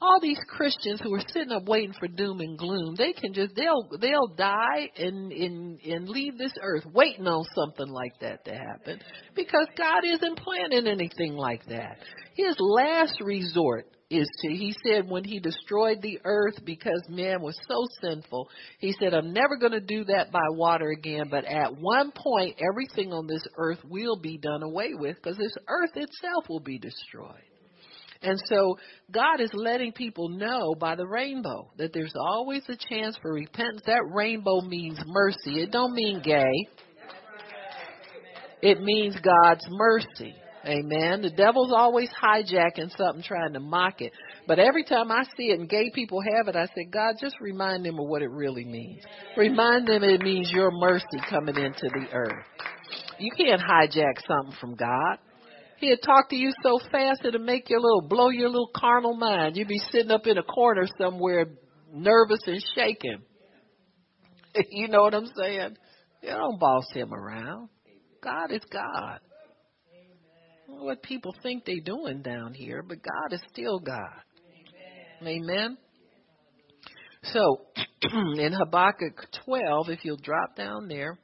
[0.00, 3.54] all these Christians who are sitting up waiting for doom and gloom, they can just
[3.54, 8.52] they'll they'll die and and and leave this earth waiting on something like that to
[8.52, 9.00] happen
[9.34, 11.98] because God isn't planning anything like that.
[12.34, 17.58] His last resort is to he said when he destroyed the earth because man was
[17.66, 21.74] so sinful, he said I'm never going to do that by water again, but at
[21.74, 26.44] one point everything on this earth will be done away with because this earth itself
[26.50, 27.42] will be destroyed.
[28.26, 28.76] And so
[29.12, 33.82] God is letting people know by the rainbow that there's always a chance for repentance.
[33.86, 35.62] That rainbow means mercy.
[35.62, 36.68] It don't mean gay.
[38.62, 40.34] It means God's mercy.
[40.64, 41.22] Amen.
[41.22, 44.12] The devil's always hijacking something, trying to mock it.
[44.48, 47.36] But every time I see it and gay people have it, I say, God, just
[47.40, 49.04] remind them of what it really means.
[49.36, 52.44] Remind them it means your mercy coming into the earth.
[53.20, 55.18] You can't hijack something from God.
[55.78, 59.56] He'd talk to you so fast it'll make your little blow your little carnal mind.
[59.56, 61.46] You'd be sitting up in a corner somewhere
[61.92, 63.22] nervous and shaking.
[64.70, 65.76] you know what I'm saying?
[66.22, 67.68] You don't boss him around.
[68.22, 69.20] God is God.
[70.68, 74.22] What people think they're doing down here, but God is still God.
[75.22, 75.44] Amen.
[75.44, 75.78] Amen.
[77.22, 77.60] So,
[78.12, 81.18] in Habakkuk 12, if you'll drop down there,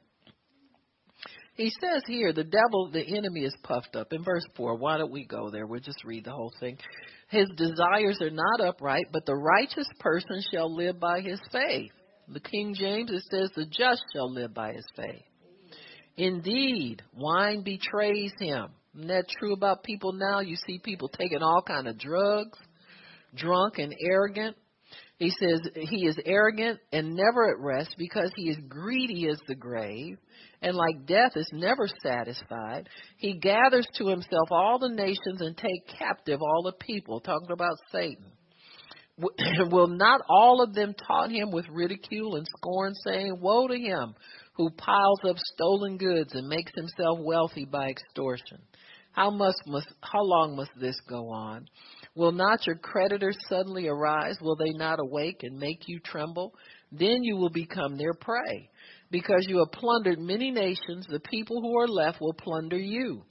[1.55, 4.11] he says here, the devil, the enemy is puffed up.
[4.11, 5.67] In verse 4, why don't we go there?
[5.67, 6.77] We'll just read the whole thing.
[7.29, 11.91] His desires are not upright, but the righteous person shall live by his faith.
[12.27, 15.23] The King James, it says, the just shall live by his faith.
[16.17, 18.67] Indeed, wine betrays him.
[18.95, 20.39] Isn't that true about people now?
[20.39, 22.57] You see people taking all kind of drugs,
[23.35, 24.55] drunk and arrogant.
[25.23, 29.55] He says he is arrogant and never at rest because he is greedy as the
[29.55, 30.17] grave
[30.61, 32.89] and like death is never satisfied.
[33.15, 37.77] He gathers to himself all the nations and take captive all the people, talking about
[37.89, 38.33] Satan.
[39.71, 44.15] Will not all of them taunt him with ridicule and scorn, saying, Woe to him
[44.55, 48.57] who piles up stolen goods and makes himself wealthy by extortion?
[49.13, 51.67] How must must how long must this go on?
[52.15, 54.37] Will not your creditors suddenly arise?
[54.39, 56.53] Will they not awake and make you tremble?
[56.91, 58.69] Then you will become their prey.
[59.09, 63.23] Because you have plundered many nations, the people who are left will plunder you.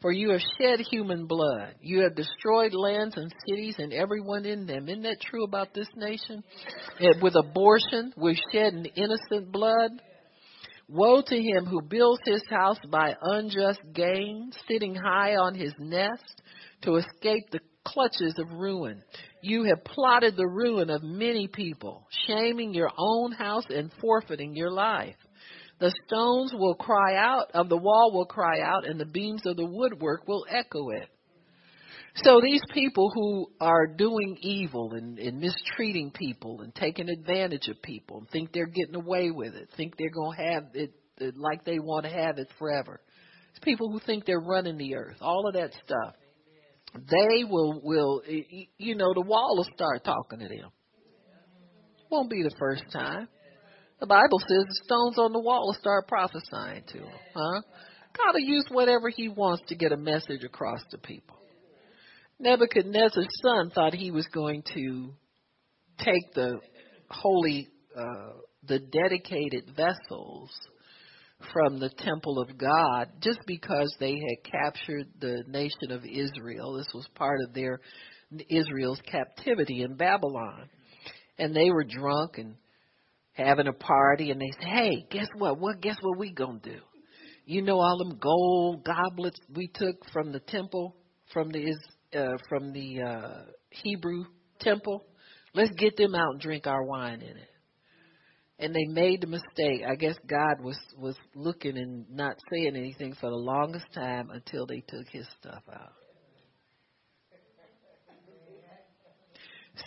[0.00, 1.74] For you have shed human blood.
[1.80, 4.88] You have destroyed lands and cities and everyone in them.
[4.88, 6.44] Isn't that true about this nation?
[7.00, 9.90] And with abortion, we've shed innocent blood.
[10.88, 16.42] Woe to him who builds his house by unjust gain, sitting high on his nest
[16.82, 19.02] to escape the clutches of ruin.
[19.42, 24.70] You have plotted the ruin of many people, shaming your own house and forfeiting your
[24.70, 25.16] life.
[25.80, 29.56] The stones will cry out, of the wall will cry out, and the beams of
[29.56, 31.08] the woodwork will echo it.
[32.24, 37.80] So these people who are doing evil and, and mistreating people and taking advantage of
[37.80, 41.36] people and think they're getting away with it, think they're going to have it, it
[41.36, 43.00] like they want to have it forever.
[43.50, 46.14] It's people who think they're running the earth, all of that stuff.
[46.94, 50.70] They will, will, you know, the wall will start talking to them.
[52.10, 53.28] Won't be the first time.
[54.00, 57.18] The Bible says the stones on the wall will start prophesying to him.
[57.34, 57.62] Huh?
[58.16, 61.36] God will use whatever he wants to get a message across to people.
[62.38, 65.12] Nebuchadnezzar's son thought he was going to
[65.98, 66.60] take the
[67.10, 68.32] holy, uh,
[68.66, 70.50] the dedicated vessels
[71.52, 76.74] from the temple of God just because they had captured the nation of Israel.
[76.76, 77.80] This was part of their
[78.48, 80.68] Israel's captivity in Babylon.
[81.38, 82.56] And they were drunk and
[83.32, 85.58] having a party and they said, Hey, guess what?
[85.58, 86.80] What guess what we gonna do?
[87.44, 90.96] You know all them gold goblets we took from the temple,
[91.32, 91.72] from the
[92.14, 94.24] uh from the uh Hebrew
[94.60, 95.06] temple?
[95.54, 97.48] Let's get them out and drink our wine in it.
[98.58, 99.82] And they made the mistake.
[99.88, 104.66] I guess God was was looking and not saying anything for the longest time until
[104.66, 105.92] they took his stuff out.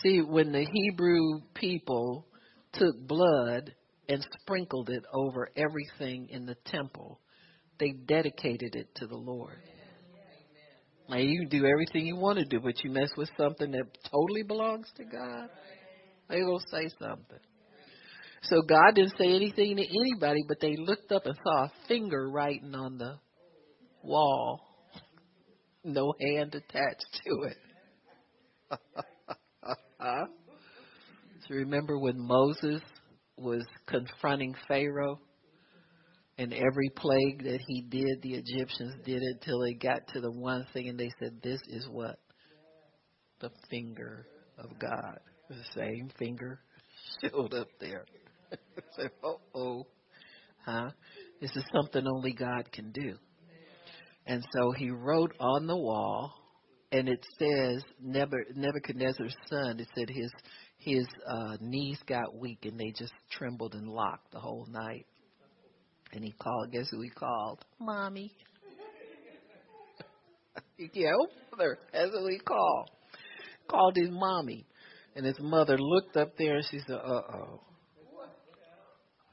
[0.02, 2.26] See, when the Hebrew people
[2.72, 3.74] took blood
[4.08, 7.20] and sprinkled it over everything in the temple.
[7.78, 9.58] They dedicated it to the Lord.
[11.08, 13.84] Now you can do everything you want to do, but you mess with something that
[14.10, 15.50] totally belongs to God,
[16.28, 17.38] they will say something.
[18.44, 22.28] So God didn't say anything to anybody, but they looked up and saw a finger
[22.28, 23.18] writing on the
[24.02, 24.60] wall.
[25.84, 27.56] No hand attached to it.
[31.48, 32.80] So remember when Moses
[33.36, 35.18] was confronting Pharaoh
[36.38, 40.30] and every plague that he did, the Egyptians did it till they got to the
[40.30, 42.18] one thing and they said, This is what?
[43.40, 44.26] The finger
[44.56, 45.18] of God.
[45.48, 46.60] The same finger
[47.22, 48.04] showed up there.
[48.96, 49.86] said, uh oh.
[50.64, 50.90] Huh?
[51.40, 53.16] This is something only God can do.
[54.26, 56.32] And so he wrote on the wall,
[56.92, 59.80] and it says Nebuchadnezzar's son.
[59.80, 60.30] It said his
[60.82, 65.06] his uh, knees got weak and they just trembled and locked the whole night.
[66.12, 67.64] And he called, guess who he called?
[67.80, 68.32] Mommy.
[70.92, 71.12] yeah,
[71.52, 71.78] mother.
[71.92, 72.90] That's who he called.
[73.68, 74.66] Called his mommy.
[75.14, 77.60] And his mother looked up there and she said, uh oh.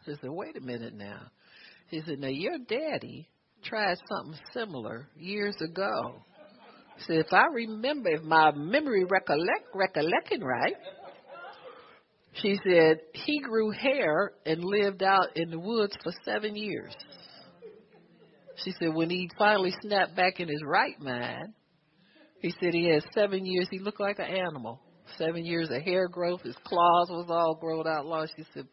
[0.09, 1.21] She said, wait a minute now.
[1.89, 3.27] He said, now your daddy
[3.63, 6.15] tried something similar years ago.
[6.97, 10.75] He said, if I remember, if my memory recollect, recollecting right,
[12.33, 16.93] she said he grew hair and lived out in the woods for seven years.
[18.63, 21.53] She said when he finally snapped back in his right mind,
[22.41, 23.67] he said he had seven years.
[23.69, 24.79] He looked like an animal.
[25.17, 26.41] Seven years of hair growth.
[26.43, 28.27] His claws was all grown out long.
[28.37, 28.67] She said,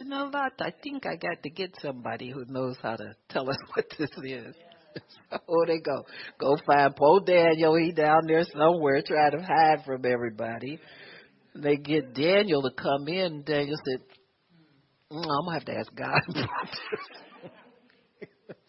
[0.00, 0.52] you know what?
[0.60, 4.10] I think I got to get somebody who knows how to tell us what this
[4.22, 4.54] is.
[5.30, 6.04] so they go.
[6.38, 7.76] Go find poor Daniel.
[7.76, 10.80] He down there somewhere trying to hide from everybody
[11.54, 13.42] they get Daniel to come in.
[13.42, 14.00] Daniel said,
[15.12, 16.68] mm, "I'm gonna have to ask God about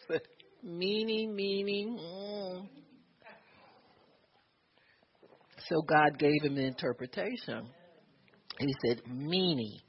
[0.09, 0.21] this."
[0.63, 1.97] meaning, meaning.
[1.97, 2.67] Mm.
[5.67, 7.67] So God gave him the interpretation.
[8.59, 9.82] He said, "Mene."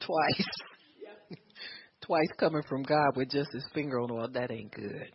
[0.00, 0.46] Twice.
[2.02, 4.28] Twice coming from God with just his finger on the wall.
[4.32, 5.12] That ain't good.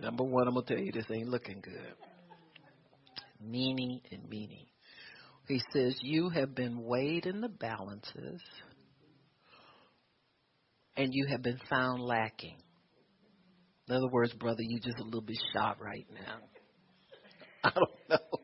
[0.00, 1.94] Number one, I'm gonna tell you this ain't looking good.
[3.40, 4.66] Mene and mene.
[5.48, 8.40] He says, You have been weighed in the balances
[10.96, 12.56] and you have been found lacking.
[13.88, 16.36] In other words, brother, you just a little bit shot right now.
[17.64, 18.38] I don't know.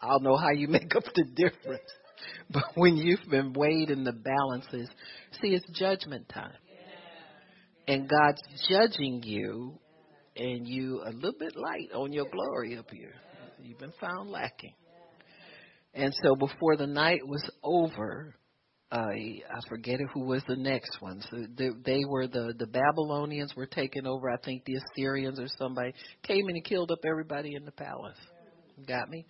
[0.00, 1.82] I don't know how you make up the difference.
[2.50, 4.88] But when you've been weighed in the balances,
[5.40, 6.52] see, it's judgment time.
[7.88, 9.78] And God's judging you,
[10.36, 13.14] and you a little bit light on your glory up here.
[13.60, 14.74] You've been found lacking.
[15.94, 18.34] And so before the night was over,
[18.90, 21.22] uh, I forget who was the next one.
[21.30, 24.30] So they, they were the the Babylonians were taking over.
[24.30, 28.18] I think the Assyrians or somebody came in and killed up everybody in the palace.
[28.86, 29.26] Got me?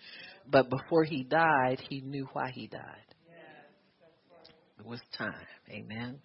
[0.51, 3.13] But before he died, he knew why he died.
[4.79, 5.47] It was time.
[5.71, 6.19] Amen.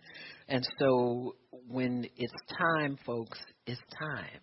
[0.48, 1.36] And so
[1.70, 4.40] when it's time, folks, it's time.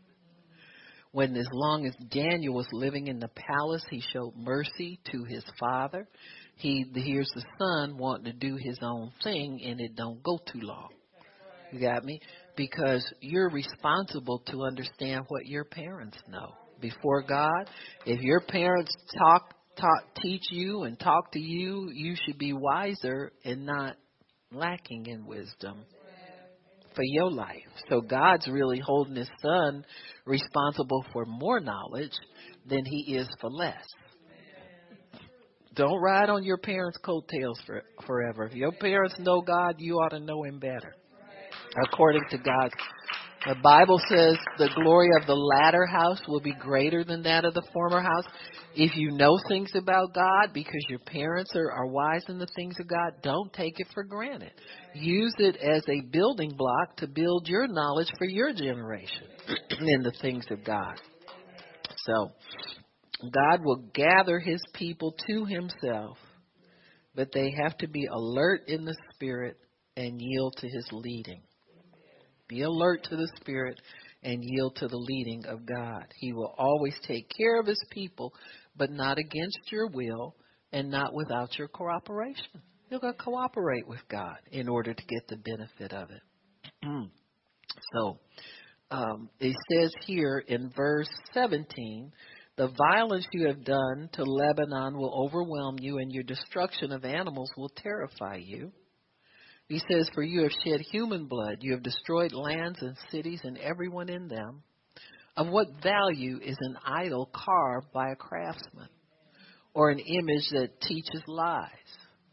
[1.10, 5.44] When as long as Daniel was living in the palace, he showed mercy to his
[5.58, 6.06] father.
[6.56, 10.60] He here's the son wanting to do his own thing and it don't go too
[10.60, 10.90] long.
[11.72, 12.20] You got me?
[12.56, 16.52] Because you're responsible to understand what your parents know.
[16.84, 17.70] Before God,
[18.04, 23.32] if your parents talk talk teach you and talk to you, you should be wiser
[23.42, 23.96] and not
[24.52, 25.78] lacking in wisdom
[26.94, 27.72] for your life.
[27.88, 29.86] So God's really holding his son
[30.26, 32.12] responsible for more knowledge
[32.66, 33.82] than he is for less.
[35.74, 38.44] Don't ride on your parents' coattails for, forever.
[38.44, 40.94] If your parents know God, you ought to know him better.
[41.88, 42.70] According to God.
[43.46, 47.52] The Bible says the glory of the latter house will be greater than that of
[47.52, 48.24] the former house.
[48.74, 52.76] If you know things about God because your parents are, are wise in the things
[52.80, 54.52] of God, don't take it for granted.
[54.94, 59.26] Use it as a building block to build your knowledge for your generation
[59.78, 60.94] in the things of God.
[62.06, 62.30] So,
[63.30, 66.16] God will gather his people to himself,
[67.14, 69.58] but they have to be alert in the spirit
[69.98, 71.42] and yield to his leading.
[72.48, 73.80] Be alert to the Spirit
[74.22, 76.06] and yield to the leading of God.
[76.16, 78.32] He will always take care of His people,
[78.76, 80.34] but not against your will
[80.72, 82.62] and not without your cooperation.
[82.90, 86.22] You're going to cooperate with God in order to get the benefit of it.
[87.94, 88.18] so,
[88.90, 92.12] um, it says here in verse 17,
[92.56, 97.50] the violence you have done to Lebanon will overwhelm you, and your destruction of animals
[97.56, 98.70] will terrify you.
[99.68, 103.56] He says, For you have shed human blood, you have destroyed lands and cities and
[103.58, 104.62] everyone in them.
[105.36, 108.88] Of what value is an idol carved by a craftsman,
[109.74, 111.68] or an image that teaches lies?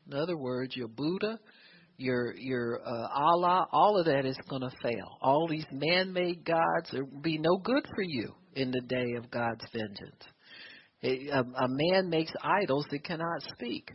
[0.08, 1.40] In other words, your Buddha,
[1.98, 5.18] your your uh, Allah, all of that is going to fail.
[5.22, 9.66] All these man-made gods will be no good for you in the day of God's
[9.74, 10.24] vengeance.
[11.04, 13.90] A, a, a man makes idols that cannot speak.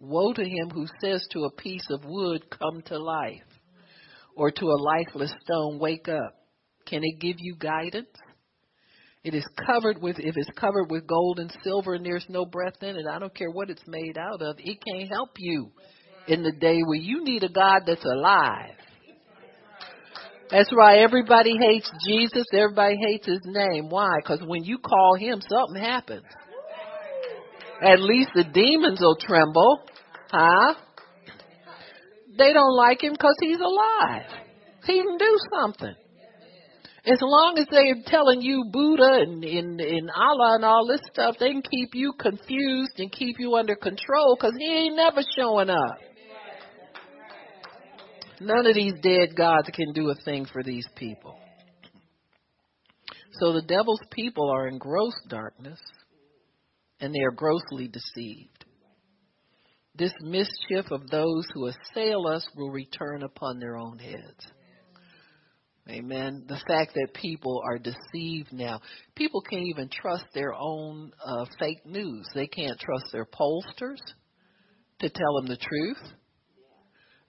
[0.00, 3.42] Woe to him who says to a piece of wood, Come to life,
[4.36, 6.34] or to a lifeless stone, Wake up.
[6.86, 8.08] Can it give you guidance?
[9.24, 12.80] It is covered with, if it's covered with gold and silver and there's no breath
[12.80, 15.70] in it, I don't care what it's made out of, it can't help you
[16.28, 18.76] in the day where you need a God that's alive.
[20.50, 22.44] That's why Everybody hates Jesus.
[22.54, 23.90] Everybody hates his name.
[23.90, 24.16] Why?
[24.22, 26.24] Because when you call him, something happens.
[27.82, 29.82] At least the demons will tremble.
[30.30, 30.74] Huh?
[32.36, 34.26] They don't like him because he's alive.
[34.84, 35.94] He can do something.
[37.04, 41.36] As long as they're telling you Buddha and, and, and Allah and all this stuff,
[41.38, 45.70] they can keep you confused and keep you under control because he ain't never showing
[45.70, 45.98] up.
[48.40, 51.38] None of these dead gods can do a thing for these people.
[53.40, 55.78] So the devil's people are in gross darkness
[57.00, 58.64] and they are grossly deceived.
[59.94, 64.46] This mischief of those who assail us will return upon their own heads.
[65.90, 66.44] Amen.
[66.46, 68.80] The fact that people are deceived now.
[69.16, 72.28] People can't even trust their own uh, fake news.
[72.34, 73.98] They can't trust their pollsters
[75.00, 76.12] to tell them the truth.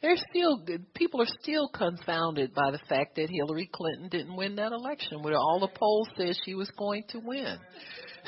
[0.01, 0.61] They're still
[0.93, 5.36] people are still confounded by the fact that Hillary Clinton didn't win that election, where
[5.36, 7.57] all the polls said she was going to win.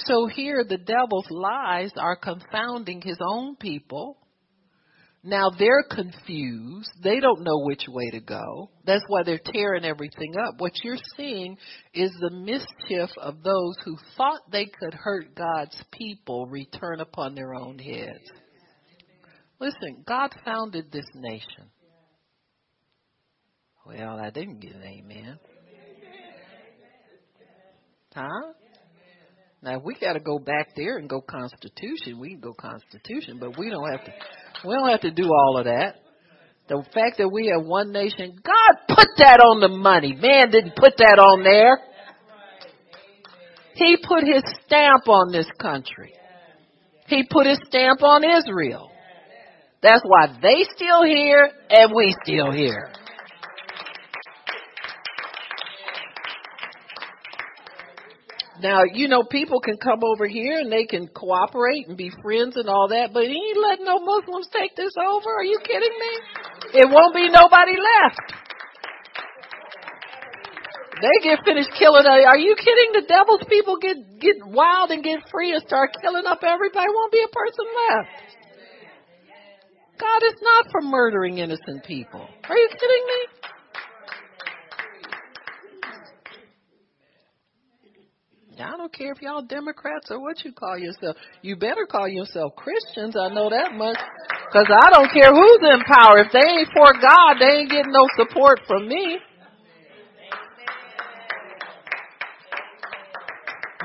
[0.05, 4.17] So here the devil's lies are confounding his own people.
[5.23, 6.89] Now they're confused.
[7.03, 8.71] They don't know which way to go.
[8.85, 10.55] That's why they're tearing everything up.
[10.57, 11.57] What you're seeing
[11.93, 17.53] is the mischief of those who thought they could hurt God's people return upon their
[17.53, 18.31] own heads.
[19.59, 21.69] Listen, God founded this nation.
[23.85, 25.39] Well, I didn't get an amen.
[28.15, 28.53] Huh?
[29.63, 32.19] Now if we got to go back there and go Constitution.
[32.19, 34.11] We can go Constitution, but we don't have to.
[34.67, 35.97] We don't have to do all of that.
[36.67, 40.15] The fact that we have one nation, God put that on the money.
[40.15, 41.79] Man didn't put that on there.
[43.73, 46.13] He put his stamp on this country.
[47.07, 48.89] He put his stamp on Israel.
[49.81, 52.91] That's why they still here and we still here.
[58.61, 62.57] Now, you know, people can come over here and they can cooperate and be friends
[62.57, 65.29] and all that, but he ain't letting no Muslims take this over.
[65.33, 66.13] Are you kidding me?
[66.81, 68.41] It won't be nobody left.
[71.01, 72.05] They get finished killing.
[72.05, 73.01] Uh, are you kidding?
[73.01, 76.85] The devil's people get get wild and get free and start killing up everybody.
[76.93, 78.31] Won't be a person left.
[79.97, 82.21] God is not for murdering innocent people.
[82.21, 83.40] Are you kidding me?
[88.61, 91.15] I don't care if y'all Democrats or what you call yourself.
[91.41, 93.15] You better call yourself Christians.
[93.15, 93.97] I know that much.
[94.53, 96.19] Cause I don't care who's in power.
[96.19, 99.17] If they ain't for God, they ain't getting no support from me.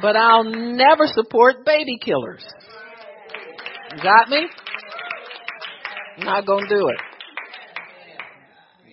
[0.03, 2.45] But I'll never support baby killers.
[4.03, 4.47] Got me?
[6.19, 6.99] Not gonna do it.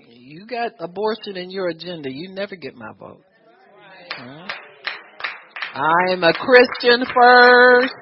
[0.09, 2.09] You got abortion in your agenda.
[2.09, 3.23] You never get my vote.
[5.73, 7.93] I'm a Christian first.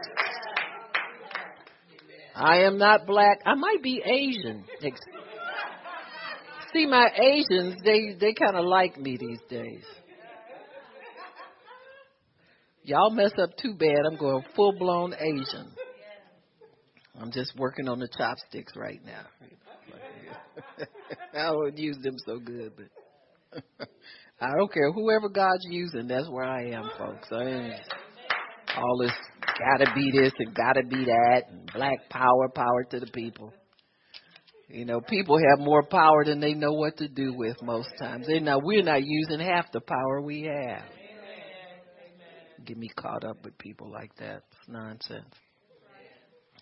[2.35, 3.39] I am not black.
[3.45, 4.65] I might be Asian.
[6.73, 9.83] See, my Asians, they they kind of like me these days.
[12.83, 14.05] Y'all mess up too bad.
[14.09, 15.71] I'm going full blown Asian.
[17.21, 20.85] I'm just working on the chopsticks right now.
[21.37, 23.87] I would use them so good, but
[24.41, 24.91] I don't care.
[24.91, 27.27] Whoever God's using, that's where I am, folks.
[27.31, 27.73] I ain't
[28.75, 29.11] all this
[29.59, 33.53] gotta be this and gotta be that and black power, power to the people.
[34.67, 38.25] You know, people have more power than they know what to do with most times.
[38.27, 40.83] They now we're not using half the power we have
[42.65, 44.43] get me caught up with people like that.
[44.51, 45.33] It's nonsense.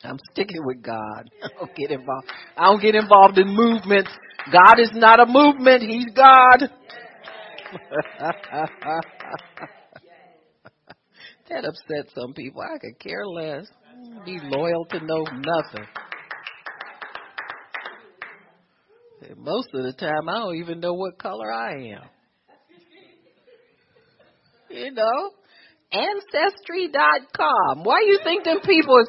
[0.03, 1.29] I'm sticking with God.
[1.43, 2.27] I don't get involved.
[2.57, 4.09] I don't get involved in movements.
[4.51, 5.83] God is not a movement.
[5.83, 6.69] He's God.
[11.49, 12.61] that upset some people.
[12.61, 13.67] I could care less.
[14.25, 15.87] Be loyal to no nothing.
[19.29, 22.09] And most of the time, I don't even know what color I am.
[24.69, 25.31] You know,
[25.91, 27.83] Ancestry.com.
[27.83, 29.03] Why you think them people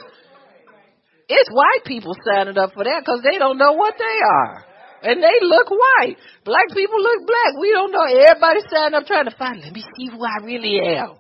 [1.33, 4.65] it's white people signing up for that because they don't know what they are.
[5.03, 6.17] And they look white.
[6.45, 7.61] Black people look black.
[7.61, 8.05] We don't know.
[8.05, 11.17] Everybody signing up trying to find, let me see who I really am.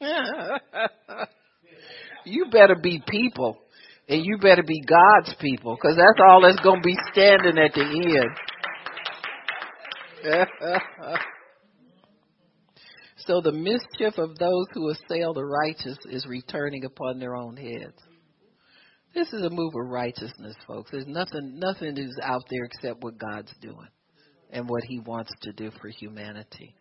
[2.24, 3.58] you better be people.
[4.08, 7.74] And you better be God's people because that's all that's going to be standing at
[7.74, 8.30] the
[10.24, 11.18] end.
[13.28, 18.00] So the mischief of those who assail the righteous is returning upon their own heads.
[19.14, 20.90] This is a move of righteousness, folks.
[20.90, 23.88] There's nothing nothing is out there except what God's doing
[24.50, 26.74] and what he wants to do for humanity.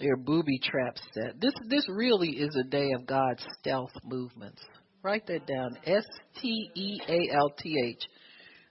[0.00, 1.40] Your booby traps set.
[1.40, 4.62] This this really is a day of God's stealth movements.
[5.02, 5.76] Write that down.
[5.84, 6.04] S
[6.40, 8.02] T E A L T H.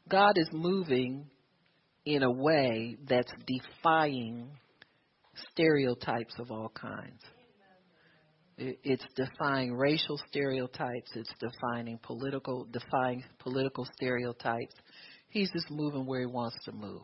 [0.09, 1.25] God is moving
[2.05, 4.49] in a way that's defying
[5.51, 7.21] stereotypes of all kinds.
[8.57, 11.11] It's defying racial stereotypes.
[11.13, 14.73] It's defining political, defying political stereotypes.
[15.29, 17.03] He's just moving where he wants to move.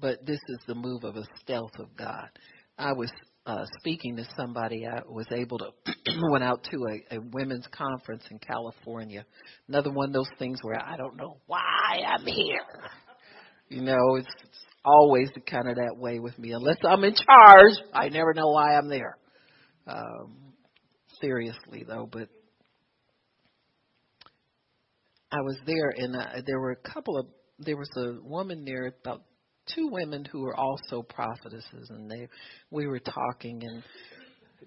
[0.00, 2.28] But this is the move of a stealth of God.
[2.78, 3.10] I was
[3.44, 4.86] uh, speaking to somebody.
[4.86, 5.70] I was able to
[6.30, 9.26] went out to a, a women's conference in California.
[9.68, 12.90] Another one of those things where I don't know why I'm here.
[13.68, 16.52] You know, it's, it's always kind of that way with me.
[16.52, 19.17] Unless I'm in charge, I never know why I'm there.
[19.88, 20.52] Um,
[21.20, 22.28] seriously though, but
[25.32, 27.26] I was there and uh, there were a couple of
[27.58, 29.22] there was a woman there about
[29.74, 32.28] two women who were also prophetesses and they
[32.70, 33.82] we were talking and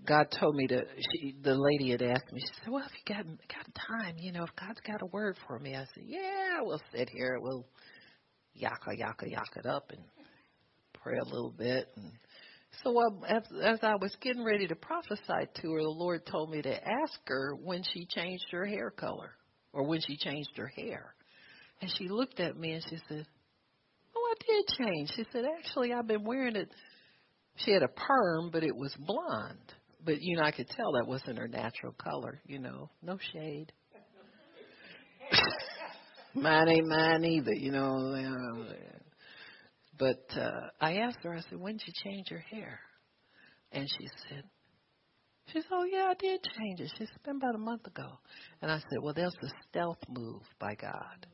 [0.05, 3.15] God told me to she the lady had asked me she said well if you
[3.15, 6.59] got got time you know if God's got a word for me I said yeah
[6.61, 7.65] we'll sit here we'll
[8.53, 10.03] yaka yaka yaka it up and
[11.01, 11.88] pray a little bit.
[11.95, 12.11] And
[12.84, 12.97] so
[13.28, 16.74] as, as I was getting ready to prophesy to her, the Lord told me to
[16.74, 19.36] ask her when she changed her hair color
[19.74, 21.13] or when she changed her hair.
[21.82, 23.26] And she looked at me and she said,
[24.15, 26.69] "Oh, I did change." She said, "Actually, I've been wearing it."
[27.57, 29.74] She had a perm, but it was blonde.
[30.03, 32.39] But you know, I could tell that wasn't her natural color.
[32.45, 33.72] You know, no shade.
[36.36, 37.53] mine ain't mine either.
[37.53, 38.67] You know.
[40.02, 42.80] But uh, I asked her, I said, when did you change your hair?
[43.72, 44.43] And she said,
[45.54, 46.89] she said, oh, yeah, I did change it.
[46.97, 48.10] She said, it's been about a month ago.
[48.64, 51.28] And I said, well, there's a stealth move by God.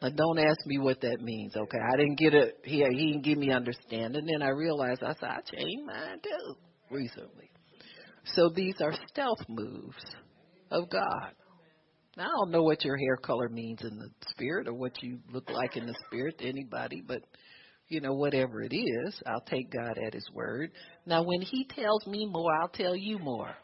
[0.00, 1.78] Uh, don't ask me what that means, okay?
[1.92, 2.58] I didn't get it.
[2.62, 4.26] He he didn't give me understanding.
[4.26, 6.54] Then I realized I said I changed mine too
[6.94, 7.50] recently.
[8.34, 10.04] So these are stealth moves
[10.70, 11.32] of God.
[12.16, 15.18] Now, I don't know what your hair color means in the spirit or what you
[15.30, 17.20] look like in the spirit to anybody, but
[17.88, 20.72] you know, whatever it is, I'll take God at His word.
[21.04, 23.54] Now, when He tells me more, I'll tell you more.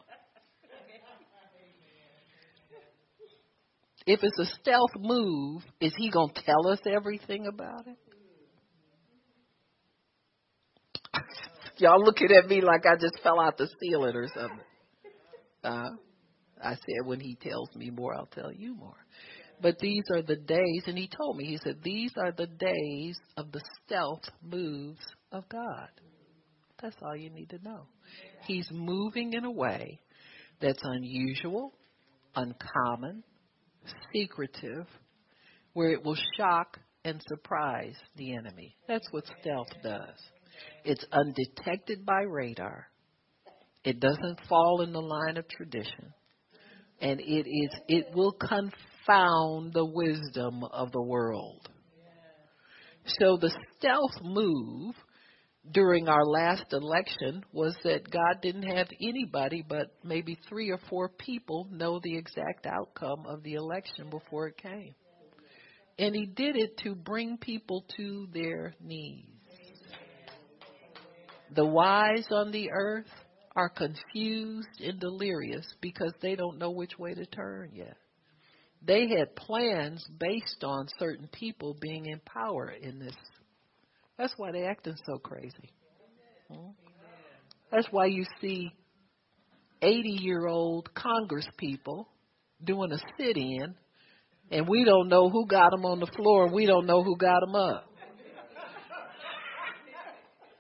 [4.07, 7.97] If it's a stealth move, is He going to tell us everything about it?
[11.79, 14.61] Y'all looking at me like I just fell out the ceiling or something.
[15.65, 15.91] Uh,
[16.63, 18.97] I said, when He tells me more, I'll tell you more.
[19.63, 23.17] But these are the days, and he told me, he said, these are the days
[23.37, 25.89] of the stealth moves of God.
[26.81, 27.87] That's all you need to know.
[28.45, 30.01] He's moving in a way
[30.61, 31.73] that's unusual,
[32.35, 33.23] uncommon,
[34.13, 34.89] secretive,
[35.75, 38.75] where it will shock and surprise the enemy.
[38.89, 40.19] That's what stealth does.
[40.85, 42.89] It's undetected by radar.
[43.85, 46.13] It doesn't fall in the line of tradition.
[47.03, 51.69] And it is it will confound the wisdom of the world.
[53.19, 54.95] So the stealth move
[55.71, 61.09] during our last election was that God didn't have anybody but maybe three or four
[61.09, 64.95] people know the exact outcome of the election before it came.
[65.99, 69.27] And he did it to bring people to their knees.
[71.55, 73.07] The wise on the earth
[73.55, 77.97] are confused and delirious because they don't know which way to turn yet
[78.87, 83.15] they had plans based on certain people being in power in this.
[84.19, 85.71] That's why they acting so crazy.
[86.51, 86.71] Hmm?
[87.71, 88.73] That's why you see
[89.81, 92.09] 80 year old Congress people
[92.63, 93.75] doing a sit in,
[94.51, 97.17] and we don't know who got them on the floor, and we don't know who
[97.17, 97.87] got them up.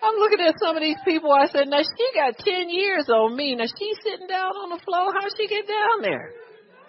[0.03, 1.31] I'm looking at some of these people.
[1.33, 3.55] I said, now she got 10 years on me.
[3.55, 5.13] Now she's sitting down on the floor.
[5.15, 6.33] How'd she get down there?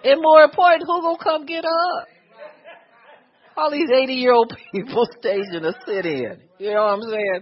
[0.03, 2.07] And more important, who gonna come get up?
[3.55, 6.41] All these 80 year old people staging a sit in.
[6.57, 7.41] You know what I'm saying?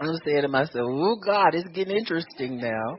[0.00, 2.98] I'm saying to myself, oh God, it's getting interesting now.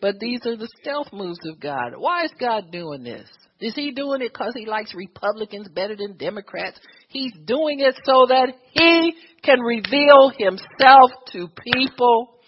[0.00, 1.92] But these are the stealth moves of God.
[1.96, 3.28] Why is God doing this?
[3.60, 6.80] Is he doing it because he likes Republicans better than Democrats?
[7.12, 12.38] He's doing it so that he can reveal himself to people.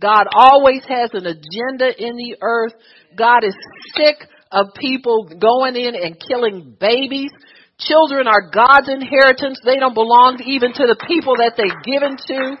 [0.00, 2.72] God always has an agenda in the earth.
[3.16, 3.54] God is
[3.96, 4.16] sick
[4.50, 7.30] of people going in and killing babies.
[7.78, 9.58] Children are God's inheritance.
[9.64, 12.56] They don't belong even to the people that they've given to.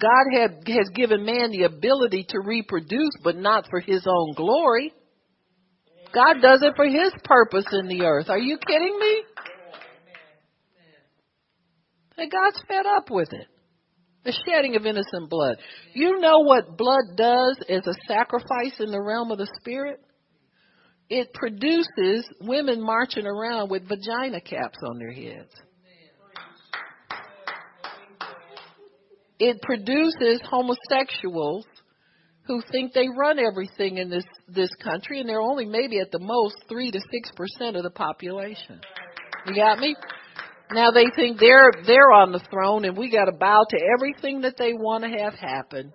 [0.00, 4.92] God has given man the ability to reproduce, but not for his own glory.
[6.14, 8.30] God does it for his purpose in the earth.
[8.30, 9.22] Are you kidding me?
[12.16, 13.48] And God's fed up with it.
[14.24, 15.56] The shedding of innocent blood.
[15.92, 20.00] You know what blood does as a sacrifice in the realm of the spirit?
[21.10, 25.52] It produces women marching around with vagina caps on their heads.
[29.38, 31.66] It produces homosexuals
[32.46, 36.18] who think they run everything in this this country and they're only maybe at the
[36.18, 38.80] most 3 to 6% of the population.
[39.46, 39.96] You got me?
[40.70, 44.42] Now they think they're they're on the throne and we got to bow to everything
[44.42, 45.92] that they want to have happen.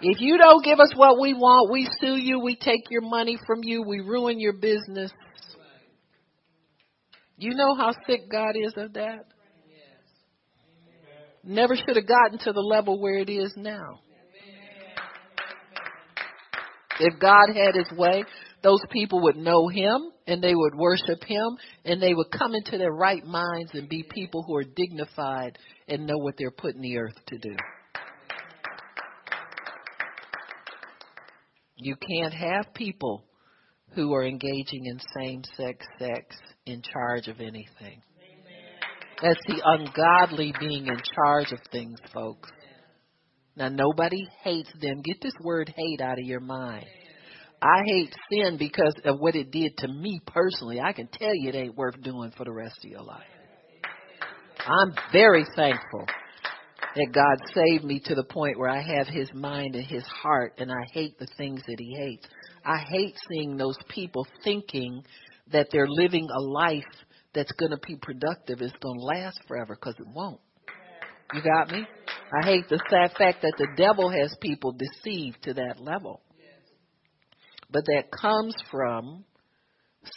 [0.00, 3.36] If you don't give us what we want, we sue you, we take your money
[3.46, 5.10] from you, we ruin your business.
[7.36, 9.24] You know how sick God is of that?
[11.44, 14.00] Never should have gotten to the level where it is now.
[17.00, 18.24] If God had his way,
[18.62, 22.76] those people would know him and they would worship him and they would come into
[22.76, 26.82] their right minds and be people who are dignified and know what they're put in
[26.82, 27.54] the earth to do.
[31.76, 33.24] You can't have people
[33.94, 36.36] who are engaging in same sex sex
[36.66, 38.02] in charge of anything.
[39.22, 42.50] That's the ungodly being in charge of things, folks.
[43.58, 45.02] Now, nobody hates them.
[45.02, 46.86] Get this word hate out of your mind.
[47.60, 50.80] I hate sin because of what it did to me personally.
[50.80, 53.26] I can tell you it ain't worth doing for the rest of your life.
[54.60, 56.06] I'm very thankful
[56.94, 60.54] that God saved me to the point where I have his mind and his heart
[60.58, 62.26] and I hate the things that he hates.
[62.64, 65.02] I hate seeing those people thinking
[65.50, 66.84] that they're living a life
[67.34, 70.40] that's going to be productive, it's going to last forever because it won't.
[71.34, 71.86] You got me?
[72.32, 76.22] I hate the sad fact that the devil has people deceived to that level.
[77.70, 79.24] But that comes from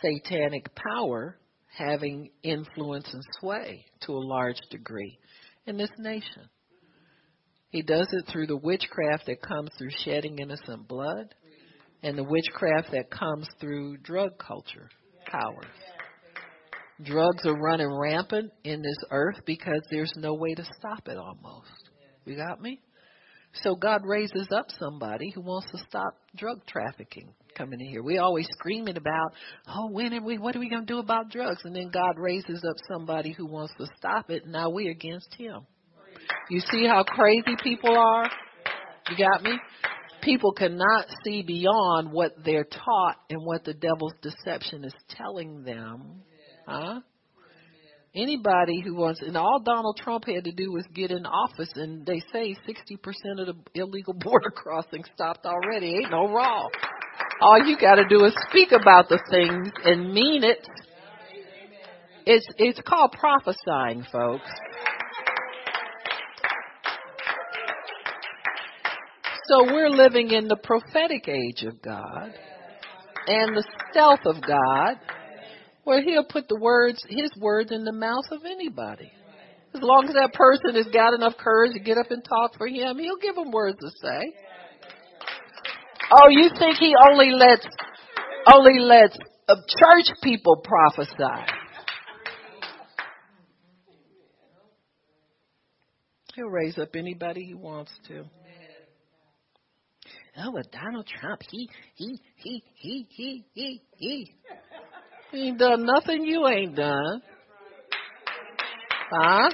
[0.02, 1.38] satanic power
[1.78, 5.18] having influence and sway to a large degree
[5.66, 6.50] in this nation.
[7.70, 11.34] He does it through the witchcraft that comes through shedding innocent blood
[12.04, 14.90] and the witchcraft that comes through drug culture
[15.28, 15.64] power.
[17.04, 21.90] Drugs are running rampant in this earth because there's no way to stop it almost.
[22.26, 22.82] You got me?
[23.64, 28.04] So God raises up somebody who wants to stop drug trafficking coming in here.
[28.04, 29.34] We always screaming about,
[29.68, 30.38] oh, when are we?
[30.38, 31.62] What are we going to do about drugs?
[31.66, 34.44] And then God raises up somebody who wants to stop it.
[34.44, 35.66] And now we against Him.
[36.50, 38.30] You see how crazy people are?
[39.10, 39.58] You got me?
[40.22, 46.22] People cannot see beyond what they're taught and what the devil's deception is telling them.
[46.72, 47.02] Huh?
[48.16, 52.06] Anybody who wants, and all Donald Trump had to do was get in office, and
[52.06, 55.96] they say 60% of the illegal border crossings stopped already.
[55.96, 56.70] Ain't no wrong.
[57.42, 60.66] All you got to do is speak about the things and mean it.
[62.26, 64.50] It's it's called prophesying, folks.
[69.48, 72.32] So we're living in the prophetic age of God
[73.28, 74.98] and the stealth of God
[75.84, 79.12] where he'll put the words, his words in the mouth of anybody.
[79.74, 82.68] As long as that person has got enough courage to get up and talk for
[82.68, 84.34] him, he'll give them words to say.
[86.12, 87.66] Oh, you think he only lets,
[88.54, 89.18] only lets
[89.48, 91.14] uh, church people prophesy?
[96.36, 98.26] He'll raise up anybody he wants to
[100.38, 104.34] oh, but Donald Trump, he, he, he, he, he, he, he.
[105.32, 107.22] He ain't done nothing you ain't done.
[109.12, 109.50] Huh?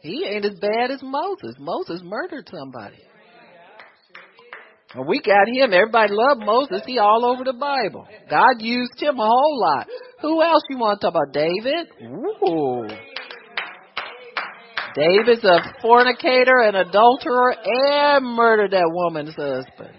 [0.00, 1.56] He ain't as bad as Moses.
[1.58, 2.98] Moses murdered somebody.
[4.94, 5.72] Well, we got him.
[5.72, 6.82] Everybody loved Moses.
[6.86, 8.06] He all over the Bible.
[8.30, 9.88] God used him a whole lot.
[10.22, 11.32] Who else you want to talk about?
[11.34, 11.88] David?
[12.02, 12.88] Ooh.
[14.96, 19.94] David's a fornicator, an adulterer, and murdered that woman's husband.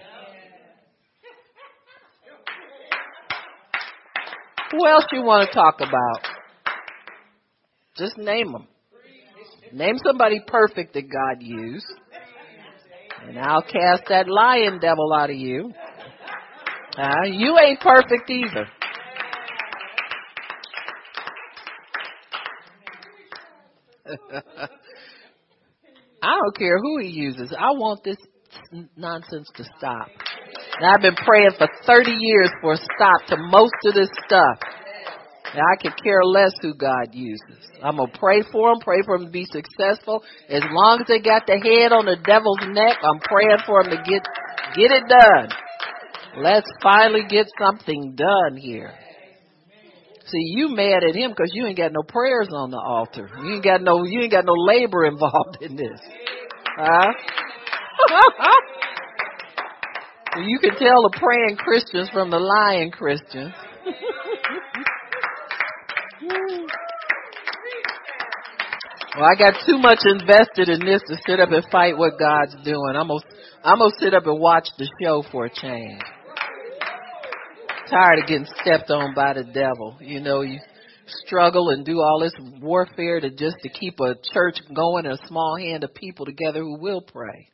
[4.71, 6.27] Who else you want to talk about?
[7.95, 8.67] Just name them.
[9.71, 11.85] Name somebody perfect that God used.
[13.27, 15.73] And I'll cast that lying devil out of you.
[16.97, 18.67] Uh, you ain't perfect either.
[26.27, 27.53] I don't care who he uses.
[27.57, 28.17] I want this
[28.97, 30.09] nonsense to stop.
[30.75, 34.59] And I've been praying for 30 years for a stop to most of this stuff.
[35.53, 37.71] And I could care less who God uses.
[37.81, 40.21] I'm going to pray for them, pray for them to be successful.
[40.49, 43.91] As long as they got the head on the devil's neck, I'm praying for them
[43.95, 44.27] to get,
[44.75, 45.47] get it done.
[46.43, 48.91] Let's finally get something done here.
[50.27, 53.29] See, you mad at him because you ain't got no prayers on the altar.
[53.41, 56.01] You ain't got no, you ain't got no labor involved in this.
[56.77, 57.13] Huh?
[60.43, 63.53] you can tell the praying Christians from the lying Christians.
[69.15, 72.55] well, I got too much invested in this to sit up and fight what God's
[72.65, 72.95] doing.
[72.97, 73.21] I'm gonna,
[73.63, 76.01] I'm gonna sit up and watch the show for a change
[77.89, 79.97] tired of getting stepped on by the devil.
[80.01, 80.59] You know, you
[81.25, 85.27] struggle and do all this warfare to just to keep a church going and a
[85.27, 87.49] small hand of people together who will pray.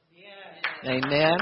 [0.86, 1.38] Amen.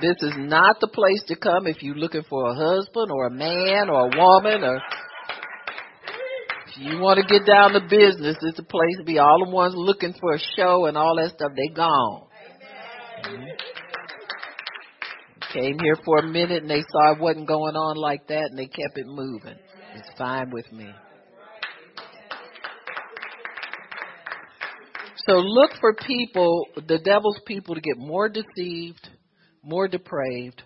[0.00, 3.30] This is not the place to come if you're looking for a husband or a
[3.30, 4.80] man or a woman or
[6.68, 9.18] if you want to get down to business, it's a place to be.
[9.18, 12.22] All the ones looking for a show and all that stuff, they gone.
[13.24, 13.79] Mm-hmm.
[15.52, 18.58] Came here for a minute and they saw it wasn't going on like that and
[18.58, 19.56] they kept it moving.
[19.94, 20.88] It's fine with me.
[25.26, 29.08] So look for people, the devil's people, to get more deceived,
[29.62, 30.62] more depraved,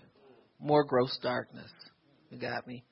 [0.61, 1.70] more gross darkness.
[2.30, 2.85] You got me?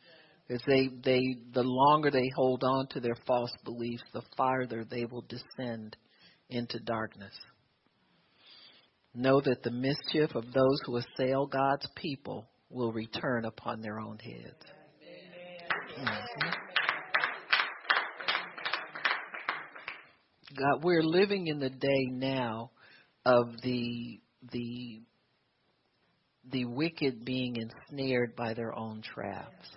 [0.49, 1.21] Because they, they,
[1.53, 5.97] the longer they hold on to their false beliefs, the farther they will descend
[6.51, 7.35] into darkness.
[9.15, 14.19] Know that the mischief of those who assail God's people will return upon their own
[14.19, 14.65] heads.
[15.99, 16.49] Mm-hmm.
[20.57, 22.71] God, we're living in the day now
[23.25, 25.01] of the the
[26.51, 29.69] the wicked being ensnared by their own traps.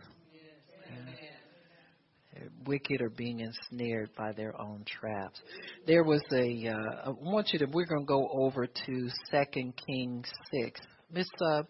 [2.67, 5.39] Wicked are being ensnared by their own traps.
[5.87, 6.67] There was a.
[6.67, 7.65] Uh, I want you to.
[7.65, 10.79] We're going to go over to Second Kings six.
[11.11, 11.63] Miss uh,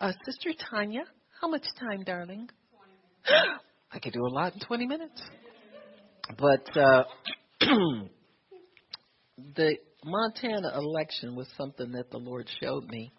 [0.00, 1.04] uh, Sister Tanya,
[1.40, 2.48] how much time, darling?
[3.92, 5.20] I could do a lot in twenty minutes.
[6.38, 7.04] But uh,
[9.56, 13.12] the Montana election was something that the Lord showed me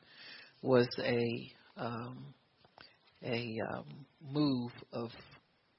[0.62, 2.34] was a um,
[3.24, 5.10] a um, move of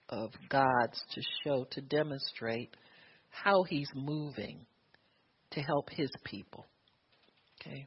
[0.09, 2.77] of God's to show to demonstrate
[3.31, 4.67] how He's moving
[5.53, 6.65] to help His people.
[7.61, 7.87] Okay,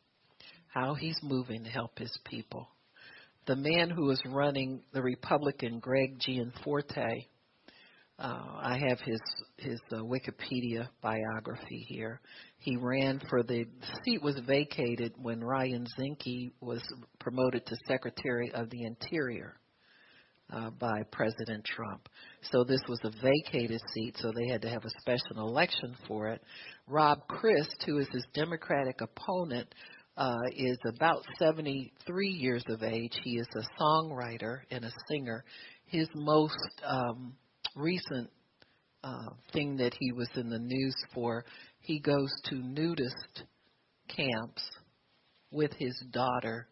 [0.68, 2.68] how He's moving to help His people.
[3.48, 7.28] The man who is running the Republican, Greg Gianforte,
[8.20, 9.22] uh, I have his
[9.58, 12.20] his uh, Wikipedia biography here.
[12.58, 13.66] He ran for the
[14.04, 16.82] seat was vacated when Ryan Zinke was
[17.20, 19.58] promoted to Secretary of the Interior
[20.52, 22.10] uh, by President Trump.
[22.52, 26.30] So this was a vacated seat, so they had to have a special election for
[26.30, 26.42] it.
[26.88, 29.74] Rob Quist, who is his Democratic opponent,
[30.18, 33.14] uh, is about 73 years of age.
[33.24, 35.44] He is a songwriter and a singer.
[35.86, 37.34] His most um,
[37.76, 38.30] recent
[39.04, 41.46] uh, thing that he was in the news for,
[41.80, 43.44] he goes to nudist
[44.08, 44.64] camps
[45.52, 46.68] with his daughter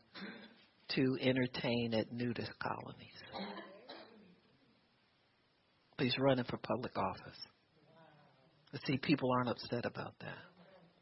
[0.90, 3.67] to entertain at nudist colonies.
[6.00, 7.40] He's running for public office.
[8.72, 10.38] But see, people aren't upset about that.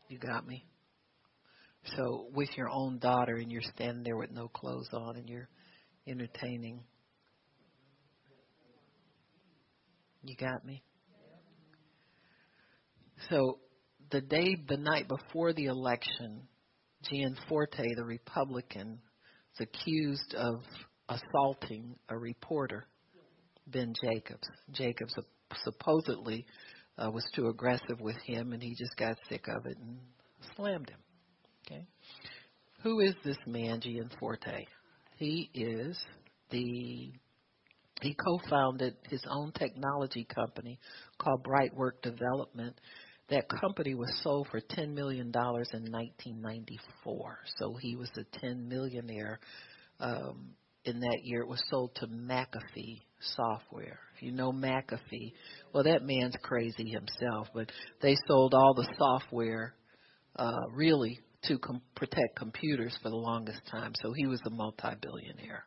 [0.07, 0.65] You got me?
[1.97, 5.49] So, with your own daughter, and you're standing there with no clothes on, and you're
[6.07, 6.81] entertaining
[10.25, 10.81] You got me?
[13.29, 13.59] So
[14.09, 16.47] the day, the night before the election,
[17.03, 18.99] Gianforte, the Republican,
[19.59, 20.63] was accused of
[21.07, 22.87] assaulting a reporter,
[23.67, 24.47] Ben Jacobs.
[24.71, 25.13] Jacobs
[25.63, 26.45] supposedly
[26.97, 29.97] uh, was too aggressive with him, and he just got sick of it and
[30.55, 30.99] slammed him.
[31.65, 31.85] Okay,
[32.83, 34.67] who is this man, Gianforte?
[35.17, 35.97] He is
[36.51, 37.11] the
[38.01, 40.79] he co-founded his own technology company
[41.17, 42.79] called Brightwork Development.
[43.29, 47.37] That company was sold for $10 million in 1994.
[47.57, 49.39] So he was a 10 millionaire.
[49.99, 50.49] Um,
[50.83, 53.01] in that year, it was sold to McAfee
[53.35, 53.99] Software.
[54.15, 55.33] If you know McAfee,
[55.73, 57.71] well, that man's crazy himself, but
[58.01, 59.73] they sold all the software
[60.35, 63.93] uh, really to com- protect computers for the longest time.
[64.01, 65.65] So he was a multi-billionaire.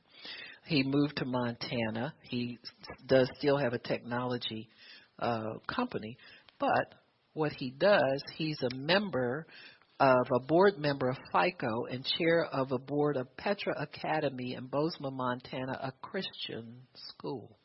[0.66, 2.14] He moved to Montana.
[2.22, 2.59] He
[3.06, 4.68] does still have a technology
[5.18, 6.16] uh, company,
[6.59, 6.94] but
[7.32, 9.46] what he does, he's a member
[10.01, 14.66] of a board member of FICO and chair of a board of Petra Academy in
[14.66, 17.57] Bozeman, Montana, a Christian school.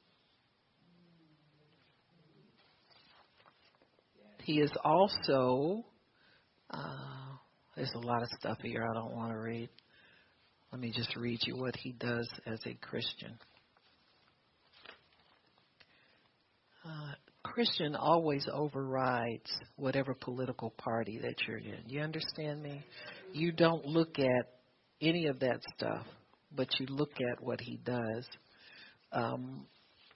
[4.43, 5.85] He is also,
[6.69, 7.37] uh,
[7.75, 9.69] there's a lot of stuff here I don't want to read.
[10.71, 13.37] Let me just read you what he does as a Christian.
[16.83, 17.13] Uh,
[17.53, 21.83] Christian always overrides whatever political party that you're in.
[21.87, 22.83] You understand me?
[23.31, 24.53] You don't look at
[24.99, 26.03] any of that stuff,
[26.55, 28.25] but you look at what he does.
[29.11, 29.67] Um,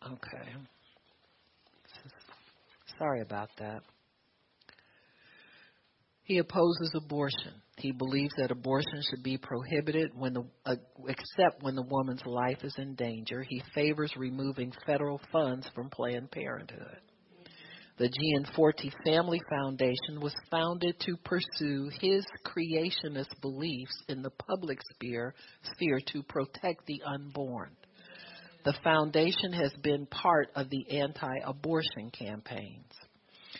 [0.03, 0.51] okay.
[2.97, 3.81] Sorry about that.
[6.23, 7.53] He opposes abortion.
[7.77, 10.75] He believes that abortion should be prohibited when the, uh,
[11.07, 13.45] except when the woman's life is in danger.
[13.47, 16.97] He favors removing federal funds from Planned Parenthood.
[17.97, 25.33] The Gianforte Family Foundation was founded to pursue his creationist beliefs in the public sphere,
[25.73, 27.75] sphere to protect the unborn.
[28.65, 32.93] The foundation has been part of the anti abortion campaigns.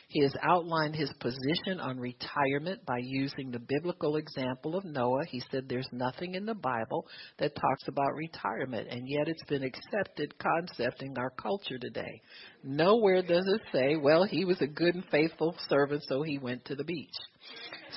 [0.10, 5.26] He has outlined his position on retirement by using the biblical example of Noah.
[5.26, 7.06] He said there's nothing in the Bible
[7.40, 12.22] that talks about retirement, and yet it's been accepted concept in our culture today.
[12.64, 16.64] Nowhere does it say, well, he was a good and faithful servant, so he went
[16.66, 17.10] to the beach.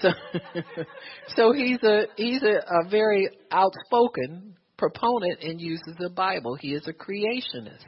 [0.03, 0.09] So,
[1.37, 6.57] so he's a he's a, a very outspoken proponent and uses the Bible.
[6.57, 7.85] He is a creationist.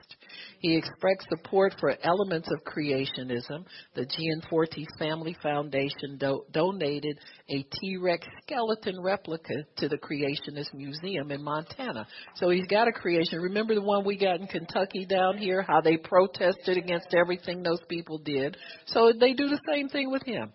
[0.62, 3.66] He expressed support for elements of creationism.
[3.94, 7.18] The Gianforte Family Foundation do- donated
[7.50, 12.06] a T Rex skeleton replica to the Creationist Museum in Montana.
[12.36, 13.40] So he's got a creation.
[13.40, 17.82] Remember the one we got in Kentucky down here, how they protested against everything those
[17.88, 18.56] people did?
[18.86, 20.52] So they do the same thing with him.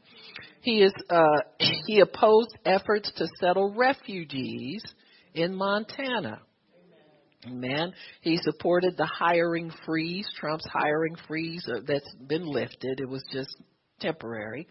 [0.61, 1.41] He is uh,
[1.87, 4.83] he opposed efforts to settle refugees
[5.33, 6.39] in Montana.
[7.45, 12.99] Man, he supported the hiring freeze, Trump's hiring freeze uh, that's been lifted.
[12.99, 13.55] It was just
[13.99, 14.67] temporary.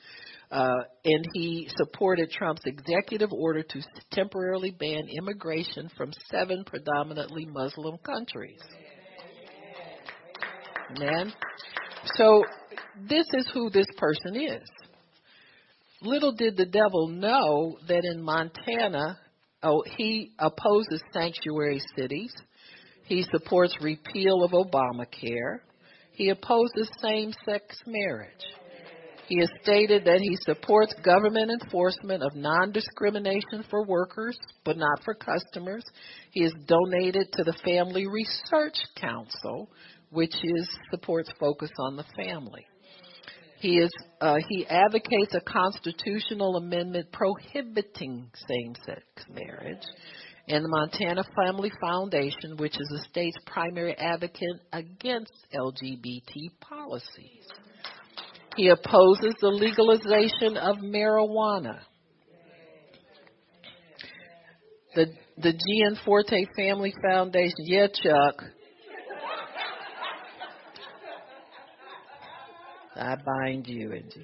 [0.51, 7.99] Uh, and he supported Trump's executive order to temporarily ban immigration from seven predominantly Muslim
[7.99, 8.61] countries.
[10.99, 11.33] Man.
[12.15, 12.45] So
[13.09, 14.69] this is who this person is.
[16.03, 19.19] Little did the devil know that in Montana,
[19.63, 22.33] oh, he opposes sanctuary cities.
[23.07, 25.61] He supports repeal of Obamacare.
[26.13, 28.45] He opposes same sex marriage.
[29.29, 35.03] He has stated that he supports government enforcement of non discrimination for workers, but not
[35.05, 35.83] for customers.
[36.31, 39.69] He has donated to the Family Research Council,
[40.11, 42.65] which is supports focus on the family.
[43.59, 43.91] He is
[44.21, 49.83] uh, he advocates a constitutional amendment prohibiting same-sex marriage,
[50.49, 57.47] and the Montana Family Foundation, which is the state's primary advocate against LGBT policies.
[58.57, 61.81] He opposes the legalization of marijuana.
[64.95, 65.07] The
[65.39, 68.43] the Gianforte Family Foundation, yeah, Chuck.
[72.99, 74.15] I bind you and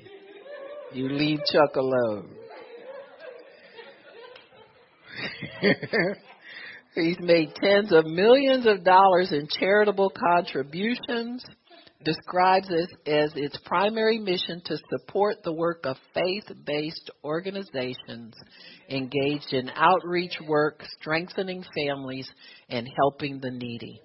[0.95, 2.31] you leave Chuck alone.
[6.95, 11.45] He's made tens of millions of dollars in charitable contributions
[12.05, 18.35] describes this as its primary mission to support the work of faith based organizations
[18.91, 22.29] engaged in outreach work, strengthening families,
[22.69, 24.01] and helping the needy.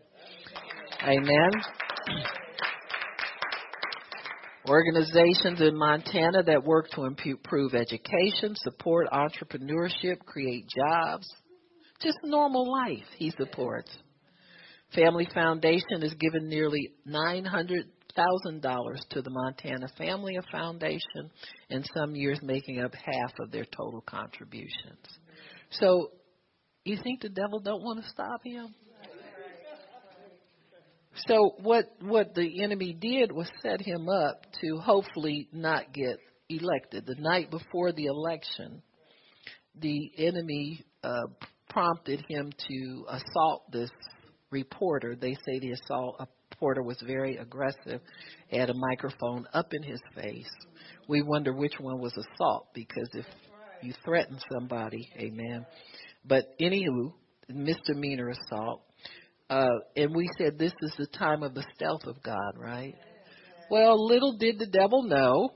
[1.03, 1.51] Amen.
[4.67, 11.27] Organizations in Montana that work to improve education, support entrepreneurship, create jobs,
[12.01, 13.89] just normal life he supports.
[14.93, 17.85] Family Foundation has given nearly $900,000
[19.11, 21.31] to the Montana Family Foundation,
[21.69, 24.99] and some years making up half of their total contributions.
[25.71, 26.11] So,
[26.83, 28.73] you think the devil don't want to stop him?
[31.27, 36.17] So what what the enemy did was set him up to hopefully not get
[36.49, 37.05] elected.
[37.05, 38.81] The night before the election,
[39.79, 41.27] the enemy uh,
[41.69, 43.89] prompted him to assault this
[44.51, 45.15] reporter.
[45.15, 48.01] They say the assault reporter was very aggressive,
[48.49, 50.49] had a microphone up in his face.
[51.07, 53.25] We wonder which one was assault because if
[53.81, 55.65] you threaten somebody, amen.
[56.25, 57.13] But anywho,
[57.49, 58.81] misdemeanor assault.
[59.49, 62.95] Uh, and we said this is the time of the stealth of God, right?
[63.69, 65.51] Well, little did the devil know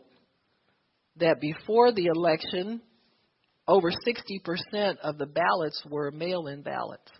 [1.18, 2.82] that before the election,
[3.68, 7.12] over 60% of the ballots were mail in ballots.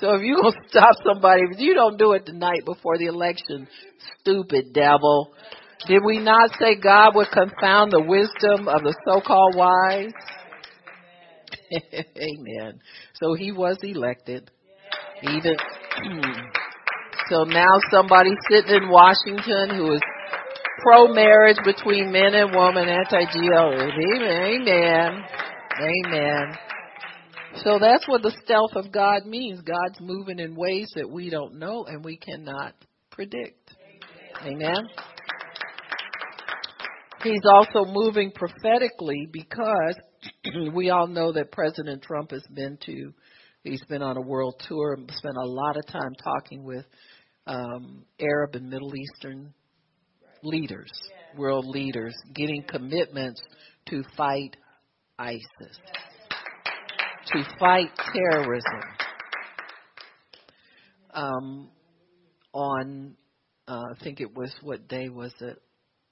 [0.00, 2.96] So if you're going to stop somebody, if you don't do it the night before
[2.96, 3.68] the election,
[4.20, 5.34] stupid devil.
[5.86, 10.12] Did we not say God would confound the wisdom of the so called wise?
[12.16, 12.80] Amen.
[13.14, 14.50] So he was elected.
[15.22, 15.56] Even
[17.30, 20.00] so now somebody sitting in Washington who is
[20.82, 23.72] pro marriage between men and women, anti GLO.
[23.72, 24.66] Amen.
[24.68, 25.22] Amen.
[25.80, 26.54] Amen.
[27.64, 29.60] So that's what the stealth of God means.
[29.60, 32.74] God's moving in ways that we don't know and we cannot
[33.10, 33.74] predict.
[34.42, 34.88] Amen.
[37.22, 39.96] He's also moving prophetically because
[40.74, 43.12] we all know that President Trump has been to,
[43.64, 46.84] he's been on a world tour and spent a lot of time talking with
[47.46, 49.52] um, Arab and Middle Eastern
[50.42, 50.90] leaders,
[51.36, 53.40] world leaders, getting commitments
[53.86, 54.56] to fight
[55.18, 55.78] ISIS
[57.32, 58.80] to fight terrorism.
[61.12, 61.68] Um,
[62.52, 63.16] on,
[63.68, 65.60] uh, I think it was what day was it?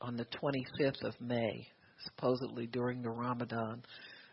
[0.01, 1.67] On the 25th of May,
[2.09, 3.83] supposedly during the Ramadan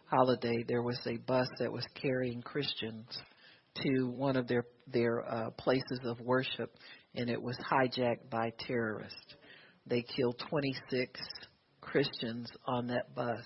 [0.06, 3.08] holiday, there was a bus that was carrying Christians
[3.84, 6.76] to one of their their uh, places of worship,
[7.16, 9.36] and it was hijacked by terrorists.
[9.88, 11.20] They killed 26
[11.82, 13.44] Christians on that bus.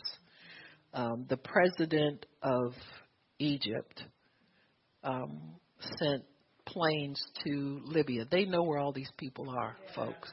[0.94, 2.74] Um, the president of
[3.40, 4.04] Egypt
[5.04, 5.40] um,
[5.98, 6.24] sent
[6.66, 8.26] planes to Libya.
[8.30, 10.30] They know where all these people are, folks.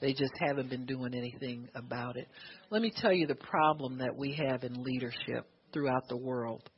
[0.00, 2.28] They just haven't been doing anything about it.
[2.70, 6.68] Let me tell you the problem that we have in leadership throughout the world.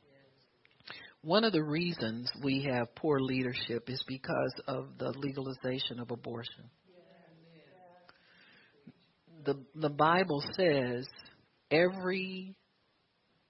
[1.21, 6.69] One of the reasons we have poor leadership is because of the legalization of abortion.
[9.43, 11.05] The the Bible says
[11.71, 12.55] every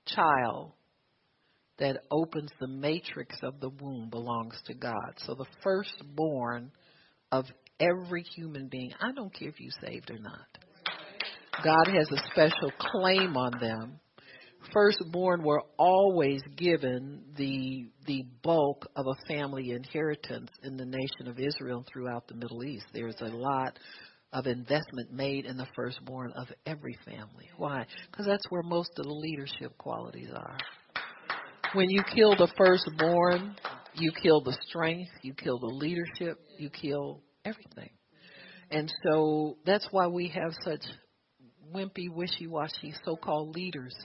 [0.08, 0.74] child
[1.78, 5.14] that opens the matrix of the womb belongs to God.
[5.26, 6.72] So the firstborn
[7.32, 7.46] of
[7.80, 10.48] every human being, I don't care if you saved or not.
[11.64, 14.00] God has a special claim on them.
[14.74, 21.40] Firstborn were always given the the bulk of a family inheritance in the nation of
[21.40, 22.86] Israel throughout the Middle East.
[22.94, 23.80] There's a lot
[24.32, 27.50] of investment made in the firstborn of every family.
[27.58, 27.86] Why?
[28.12, 30.58] Because that's where most of the leadership qualities are.
[31.74, 33.56] When you kill the firstborn,
[33.96, 37.90] you kill the strength, you kill the leadership, you kill everything.
[38.72, 40.84] And so that's why we have such
[41.74, 43.96] wimpy, wishy washy so called leaders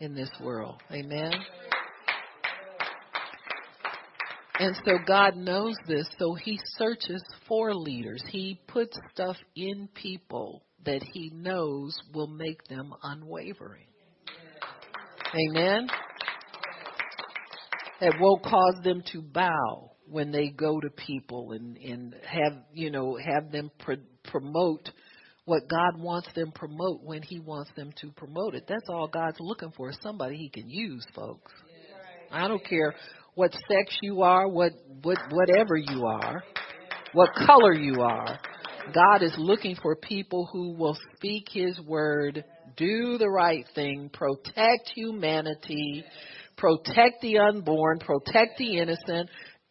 [0.00, 0.82] in this world.
[0.90, 1.32] Amen.
[4.58, 8.22] And so God knows this, so He searches for leaders.
[8.28, 13.86] He puts stuff in people that He knows will make them unwavering.
[15.34, 15.86] Amen
[18.00, 22.90] that won't cause them to bow when they go to people and and have you
[22.90, 24.90] know have them pr- promote
[25.44, 28.64] what God wants them promote when He wants them to promote it.
[28.68, 29.92] That's all God's looking for.
[30.02, 31.52] Somebody He can use, folks.
[32.30, 32.94] I don't care
[33.34, 34.72] what sex you are, what
[35.02, 36.42] what whatever you are,
[37.12, 38.38] what color you are.
[38.94, 42.44] God is looking for people who will speak His word,
[42.76, 46.04] do the right thing, protect humanity,
[46.56, 49.30] protect the unborn, protect the innocent,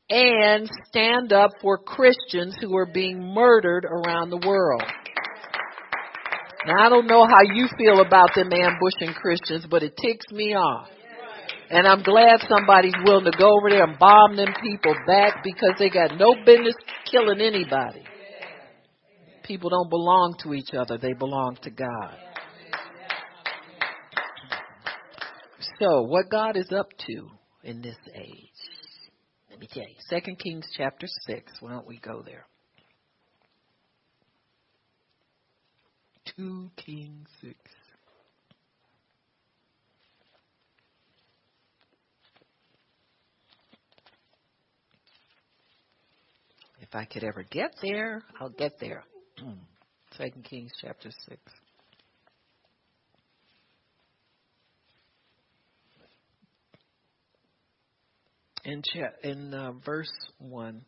[0.09, 4.83] and stand up for Christians who are being murdered around the world.
[6.65, 10.55] Now, I don't know how you feel about them ambushing Christians, but it ticks me
[10.55, 10.89] off.
[11.69, 15.73] And I'm glad somebody's willing to go over there and bomb them people back because
[15.77, 16.75] they got no business
[17.09, 18.03] killing anybody.
[19.43, 22.17] People don't belong to each other, they belong to God.
[25.79, 27.29] So, what God is up to
[27.63, 28.48] in this age?
[29.59, 29.95] Let me tell you.
[30.07, 31.51] Second Kings chapter 6.
[31.59, 32.45] Why don't we go there?
[36.37, 37.53] 2 Kings 6.
[46.79, 49.03] If I could ever get there, I'll get there.
[50.17, 51.37] Second Kings chapter 6.
[58.65, 60.81] In cha- in uh, verse one.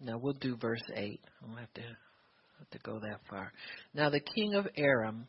[0.00, 1.20] Now we'll do verse eight.
[1.42, 3.52] I don't have to have to go that far.
[3.94, 5.26] Now the king of Aram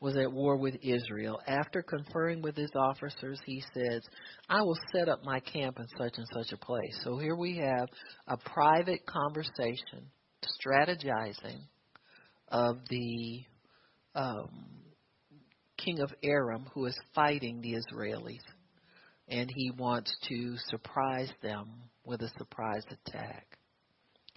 [0.00, 1.40] was at war with Israel.
[1.46, 4.02] After conferring with his officers, he says,
[4.48, 7.00] I will set up my camp in such and such a place.
[7.02, 7.88] So here we have
[8.28, 10.10] a private conversation,
[10.64, 11.62] strategizing
[12.48, 13.42] of the
[14.14, 14.48] um,
[15.78, 18.42] king of Aram who is fighting the Israelis.
[19.28, 21.68] And he wants to surprise them
[22.04, 23.58] with a surprise attack.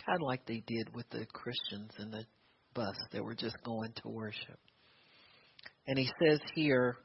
[0.05, 2.25] Kind of like they did with the Christians in the
[2.73, 4.59] bus that were just going to worship.
[5.87, 6.97] And he says here,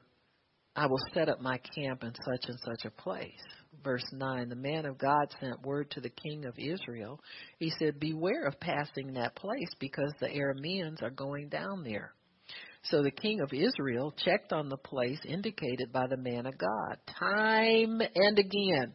[0.75, 3.31] I will set up my camp in such and such a place.
[3.83, 7.21] Verse 9 The man of God sent word to the king of Israel.
[7.59, 12.13] He said, Beware of passing that place because the Arameans are going down there.
[12.91, 16.99] So the king of Israel checked on the place indicated by the man of God
[17.19, 18.93] time and again.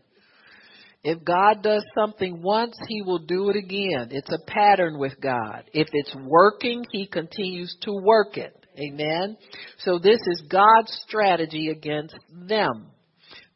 [1.04, 4.10] If God does something once, he will do it again.
[4.12, 5.64] It's a pattern with God.
[5.74, 8.56] If it's working, he continues to work it.
[8.80, 9.36] Amen.
[9.80, 12.88] So this is God's strategy against them.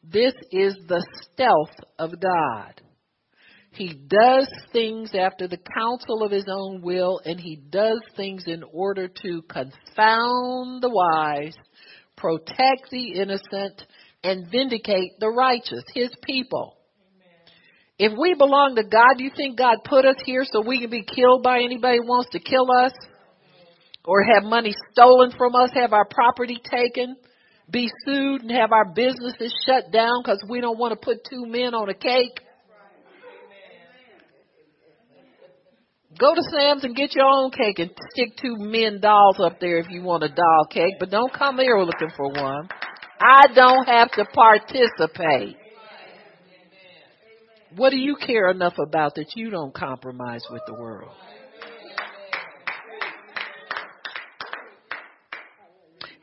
[0.02, 2.80] This is the stealth of God.
[3.76, 8.62] He does things after the counsel of his own will, and he does things in
[8.72, 11.54] order to confound the wise,
[12.16, 13.82] protect the innocent,
[14.24, 16.78] and vindicate the righteous, his people.
[17.98, 20.90] If we belong to God, do you think God put us here so we can
[20.90, 22.92] be killed by anybody who wants to kill us?
[24.06, 27.16] Or have money stolen from us, have our property taken,
[27.68, 31.44] be sued, and have our businesses shut down because we don't want to put two
[31.44, 32.40] men on a cake?
[36.18, 39.78] Go to Sam's and get your own cake and stick two men dolls up there
[39.78, 42.68] if you want a doll cake, but don't come here looking for one.
[43.20, 45.56] I don't have to participate.
[47.74, 51.10] What do you care enough about that you don't compromise with the world?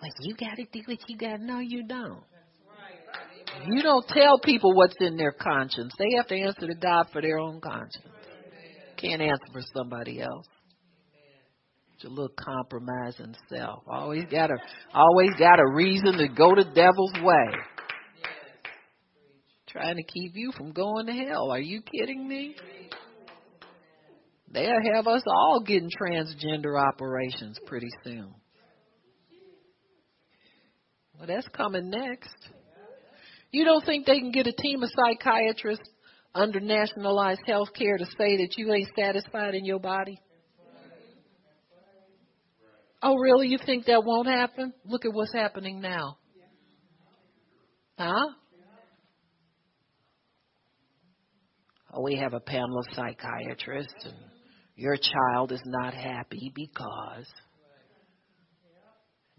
[0.02, 1.40] Like you got to do what you got.
[1.40, 2.24] No, you don't.
[3.68, 5.94] You don't tell people what's in their conscience.
[6.00, 8.13] They have to answer to God for their own conscience
[9.04, 10.48] can't answer for somebody else.
[12.06, 13.84] a little compromising self.
[13.88, 14.56] Always got a
[14.94, 17.48] always got a reason to go the devil's way.
[19.70, 21.50] Trying to keep you from going to hell.
[21.52, 22.56] Are you kidding me?
[24.52, 28.36] They'll have us all getting transgender operations pretty soon.
[31.18, 32.36] Well, that's coming next.
[33.52, 35.88] You don't think they can get a team of psychiatrists
[36.36, 40.20] under nationalized health care to say that you ain't satisfied in your body?
[43.02, 43.48] Oh, really?
[43.48, 44.74] You think that won't happen?
[44.86, 46.18] Look at what's happening now.
[48.00, 48.30] Huh?
[51.94, 54.16] Oh, we have a panel of psychiatrists, and
[54.76, 57.28] your child is not happy because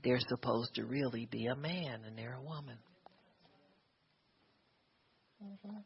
[0.04, 2.76] they're supposed to really be a man and they're a woman.
[5.42, 5.78] Mm-hmm.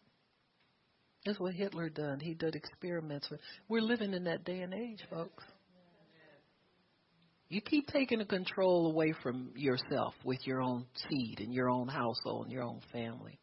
[1.29, 2.21] That's what Hitler done.
[2.21, 3.39] He did experiments with.
[3.69, 5.45] We're living in that day and age, folks.
[7.51, 11.87] You keep taking the control away from yourself with your own seed and your own
[11.87, 13.39] household and your own family.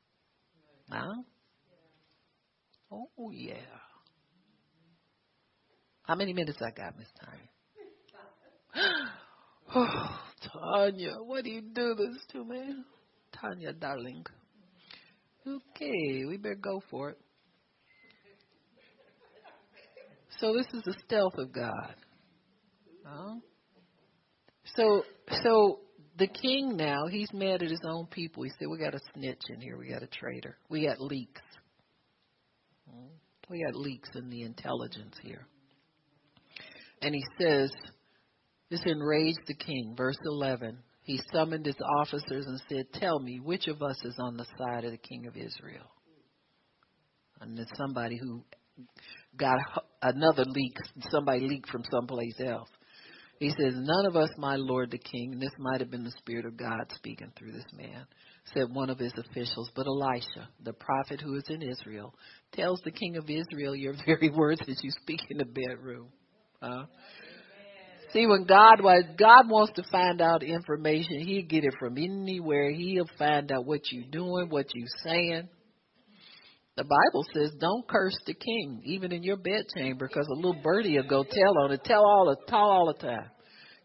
[0.91, 1.13] Huh?
[2.91, 3.53] Oh yeah.
[6.01, 7.07] How many minutes I got, Miss
[8.73, 9.09] Tanya?
[9.75, 10.19] oh,
[10.51, 12.77] Tanya, why do you do this to me?
[13.31, 14.25] Tanya, darling.
[15.45, 17.19] Okay, we better go for it.
[20.39, 21.95] So this is the stealth of God.
[23.05, 23.35] Huh?
[24.75, 25.03] So
[25.43, 25.79] so
[26.17, 28.43] the king now, he's mad at his own people.
[28.43, 30.57] He said, We got a snitch in here, we got a traitor.
[30.69, 31.41] We got leaks.
[32.89, 33.07] Hmm?
[33.49, 35.47] We got leaks in the intelligence here.
[37.01, 37.71] And he says,
[38.69, 39.93] This enraged the king.
[39.97, 40.79] Verse 11.
[41.03, 44.85] He summoned his officers and said, Tell me, which of us is on the side
[44.85, 45.91] of the king of Israel?
[47.41, 48.43] And then somebody who
[49.37, 49.59] got
[50.01, 50.77] another leak,
[51.09, 52.69] somebody leaked from someplace else.
[53.39, 56.13] He says, None of us, my lord the king, and this might have been the
[56.19, 58.05] Spirit of God speaking through this man,
[58.53, 62.13] said one of his officials, but Elisha, the prophet who is in Israel,
[62.53, 66.07] tells the king of Israel your very words that you speak in the bedroom.
[66.61, 66.85] Uh,
[68.13, 72.71] see, when God was God wants to find out information, He'll get it from anywhere.
[72.71, 75.49] He'll find out what you're doing, what you're saying.
[76.77, 80.97] The Bible says, "Don't curse the king, even in your bedchamber, because a little birdie
[80.97, 81.83] will go tell on it.
[81.85, 83.31] Tell all the tell all the time.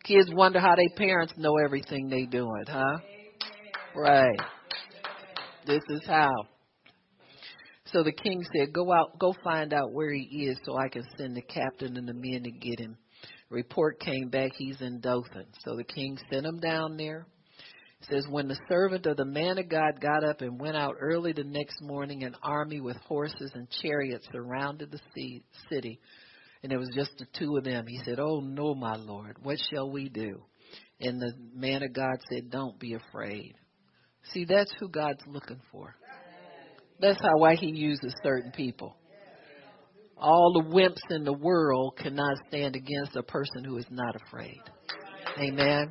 [0.04, 2.98] Kids wonder how their parents know everything they doing, huh?
[3.94, 4.40] Right.
[5.66, 6.30] This is how.
[7.92, 11.04] So the king said, Go out, go find out where he is so I can
[11.16, 12.96] send the captain and the men to get him.
[13.50, 15.46] Report came back, he's in Dothan.
[15.64, 17.26] So the king sent him down there.
[18.02, 20.96] It says, When the servant of the man of God got up and went out
[21.00, 25.00] early the next morning, an army with horses and chariots surrounded the
[25.70, 26.00] city.
[26.62, 27.86] And it was just the two of them.
[27.86, 30.42] He said, Oh, no, my Lord, what shall we do?
[31.00, 33.54] And the man of God said, Don't be afraid.
[34.32, 35.94] See, that's who God's looking for.
[37.00, 38.96] That's how why he uses certain people.
[40.18, 44.60] All the wimps in the world cannot stand against a person who is not afraid.
[45.38, 45.90] Amen.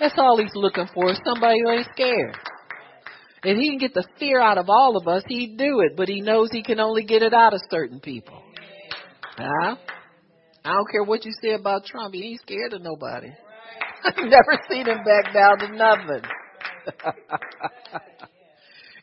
[0.00, 2.36] That's all he's looking for, somebody who ain't scared.
[3.44, 6.08] If he can get the fear out of all of us, he'd do it, but
[6.08, 8.42] he knows he can only get it out of certain people.
[9.36, 9.76] Huh?
[10.64, 13.28] I don't care what you say about Trump, he ain't scared of nobody.
[14.04, 16.22] I've never seen him back down to nothing.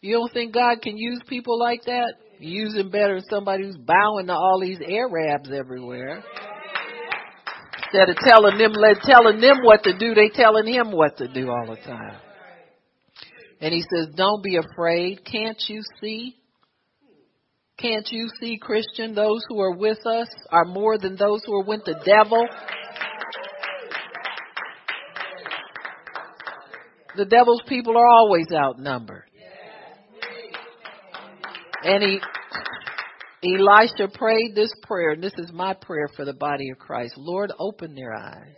[0.02, 2.14] you don't think God can use people like that?
[2.40, 6.24] Use him better than somebody who's bowing to all these Arabs everywhere.
[7.94, 8.74] Instead of telling them,
[9.06, 12.20] telling them what to do, they telling him what to do all the time.
[13.62, 15.24] And he says, "Don't be afraid.
[15.24, 16.36] Can't you see?
[17.78, 19.16] Can't you see, Christian?
[19.16, 22.46] Those who are with us are more than those who are with the devil."
[27.16, 29.24] The devil's people are always outnumbered.
[31.84, 32.20] And he,
[33.44, 37.14] Elisha prayed this prayer, and this is my prayer for the body of Christ.
[37.18, 38.56] Lord, open their eyes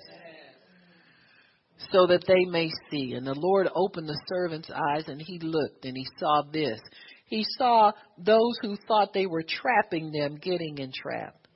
[1.92, 3.14] so that they may see.
[3.14, 6.80] And the Lord opened the servant's eyes, and he looked, and he saw this.
[7.26, 11.48] He saw those who thought they were trapping them getting entrapped.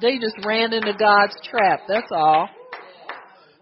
[0.00, 2.48] They just ran into God's trap, that's all.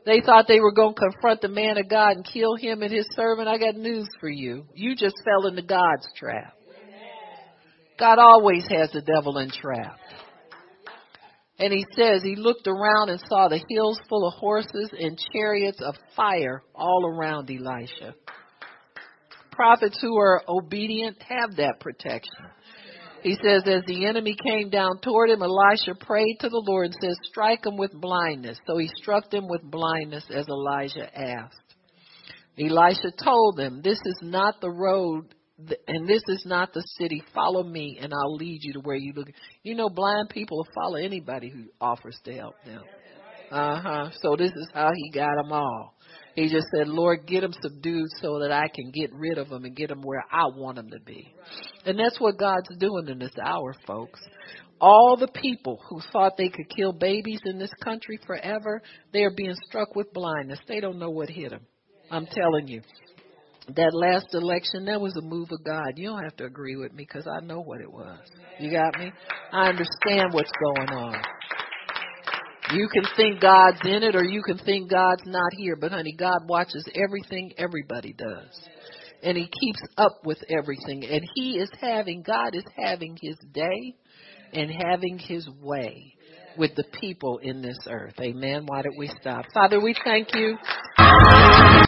[0.06, 2.92] They thought they were going to confront the man of God and kill him and
[2.92, 3.48] his servant.
[3.48, 4.64] I got news for you.
[4.74, 6.54] You just fell into God's trap.
[7.98, 10.00] God always has the devil entrapped.
[11.58, 15.80] And he says he looked around and saw the hills full of horses and chariots
[15.82, 18.14] of fire all around Elisha.
[19.50, 22.46] Prophets who are obedient have that protection.
[23.24, 26.94] He says, as the enemy came down toward him, Elisha prayed to the Lord and
[27.02, 28.58] says, strike him with blindness.
[28.64, 31.56] So he struck them with blindness as Elijah asked.
[32.56, 37.22] Elisha told them, this is not the road and this is not the city.
[37.34, 39.28] Follow me and I'll lead you to where you look.
[39.62, 42.82] You know, blind people will follow anybody who offers to help them.
[43.50, 44.10] Uh huh.
[44.22, 45.94] So this is how he got them all.
[46.34, 49.64] He just said, Lord, get them subdued so that I can get rid of them
[49.64, 51.34] and get them where I want them to be.
[51.84, 54.20] And that's what God's doing in this hour, folks.
[54.80, 58.80] All the people who thought they could kill babies in this country forever,
[59.12, 60.60] they are being struck with blindness.
[60.68, 61.66] They don't know what hit them.
[62.10, 62.82] I'm telling you.
[63.76, 65.92] That last election, that was a move of God.
[65.96, 68.18] You don't have to agree with me because I know what it was.
[68.58, 69.12] You got me?
[69.52, 71.22] I understand what's going on.
[72.72, 75.76] You can think God's in it or you can think God's not here.
[75.76, 78.68] But honey, God watches everything everybody does.
[79.22, 81.04] And he keeps up with everything.
[81.04, 83.94] And he is having, God is having his day
[84.52, 86.14] and having his way
[86.56, 88.14] with the people in this earth.
[88.20, 88.64] Amen.
[88.66, 89.44] Why don't we stop?
[89.52, 90.56] Father, we thank you.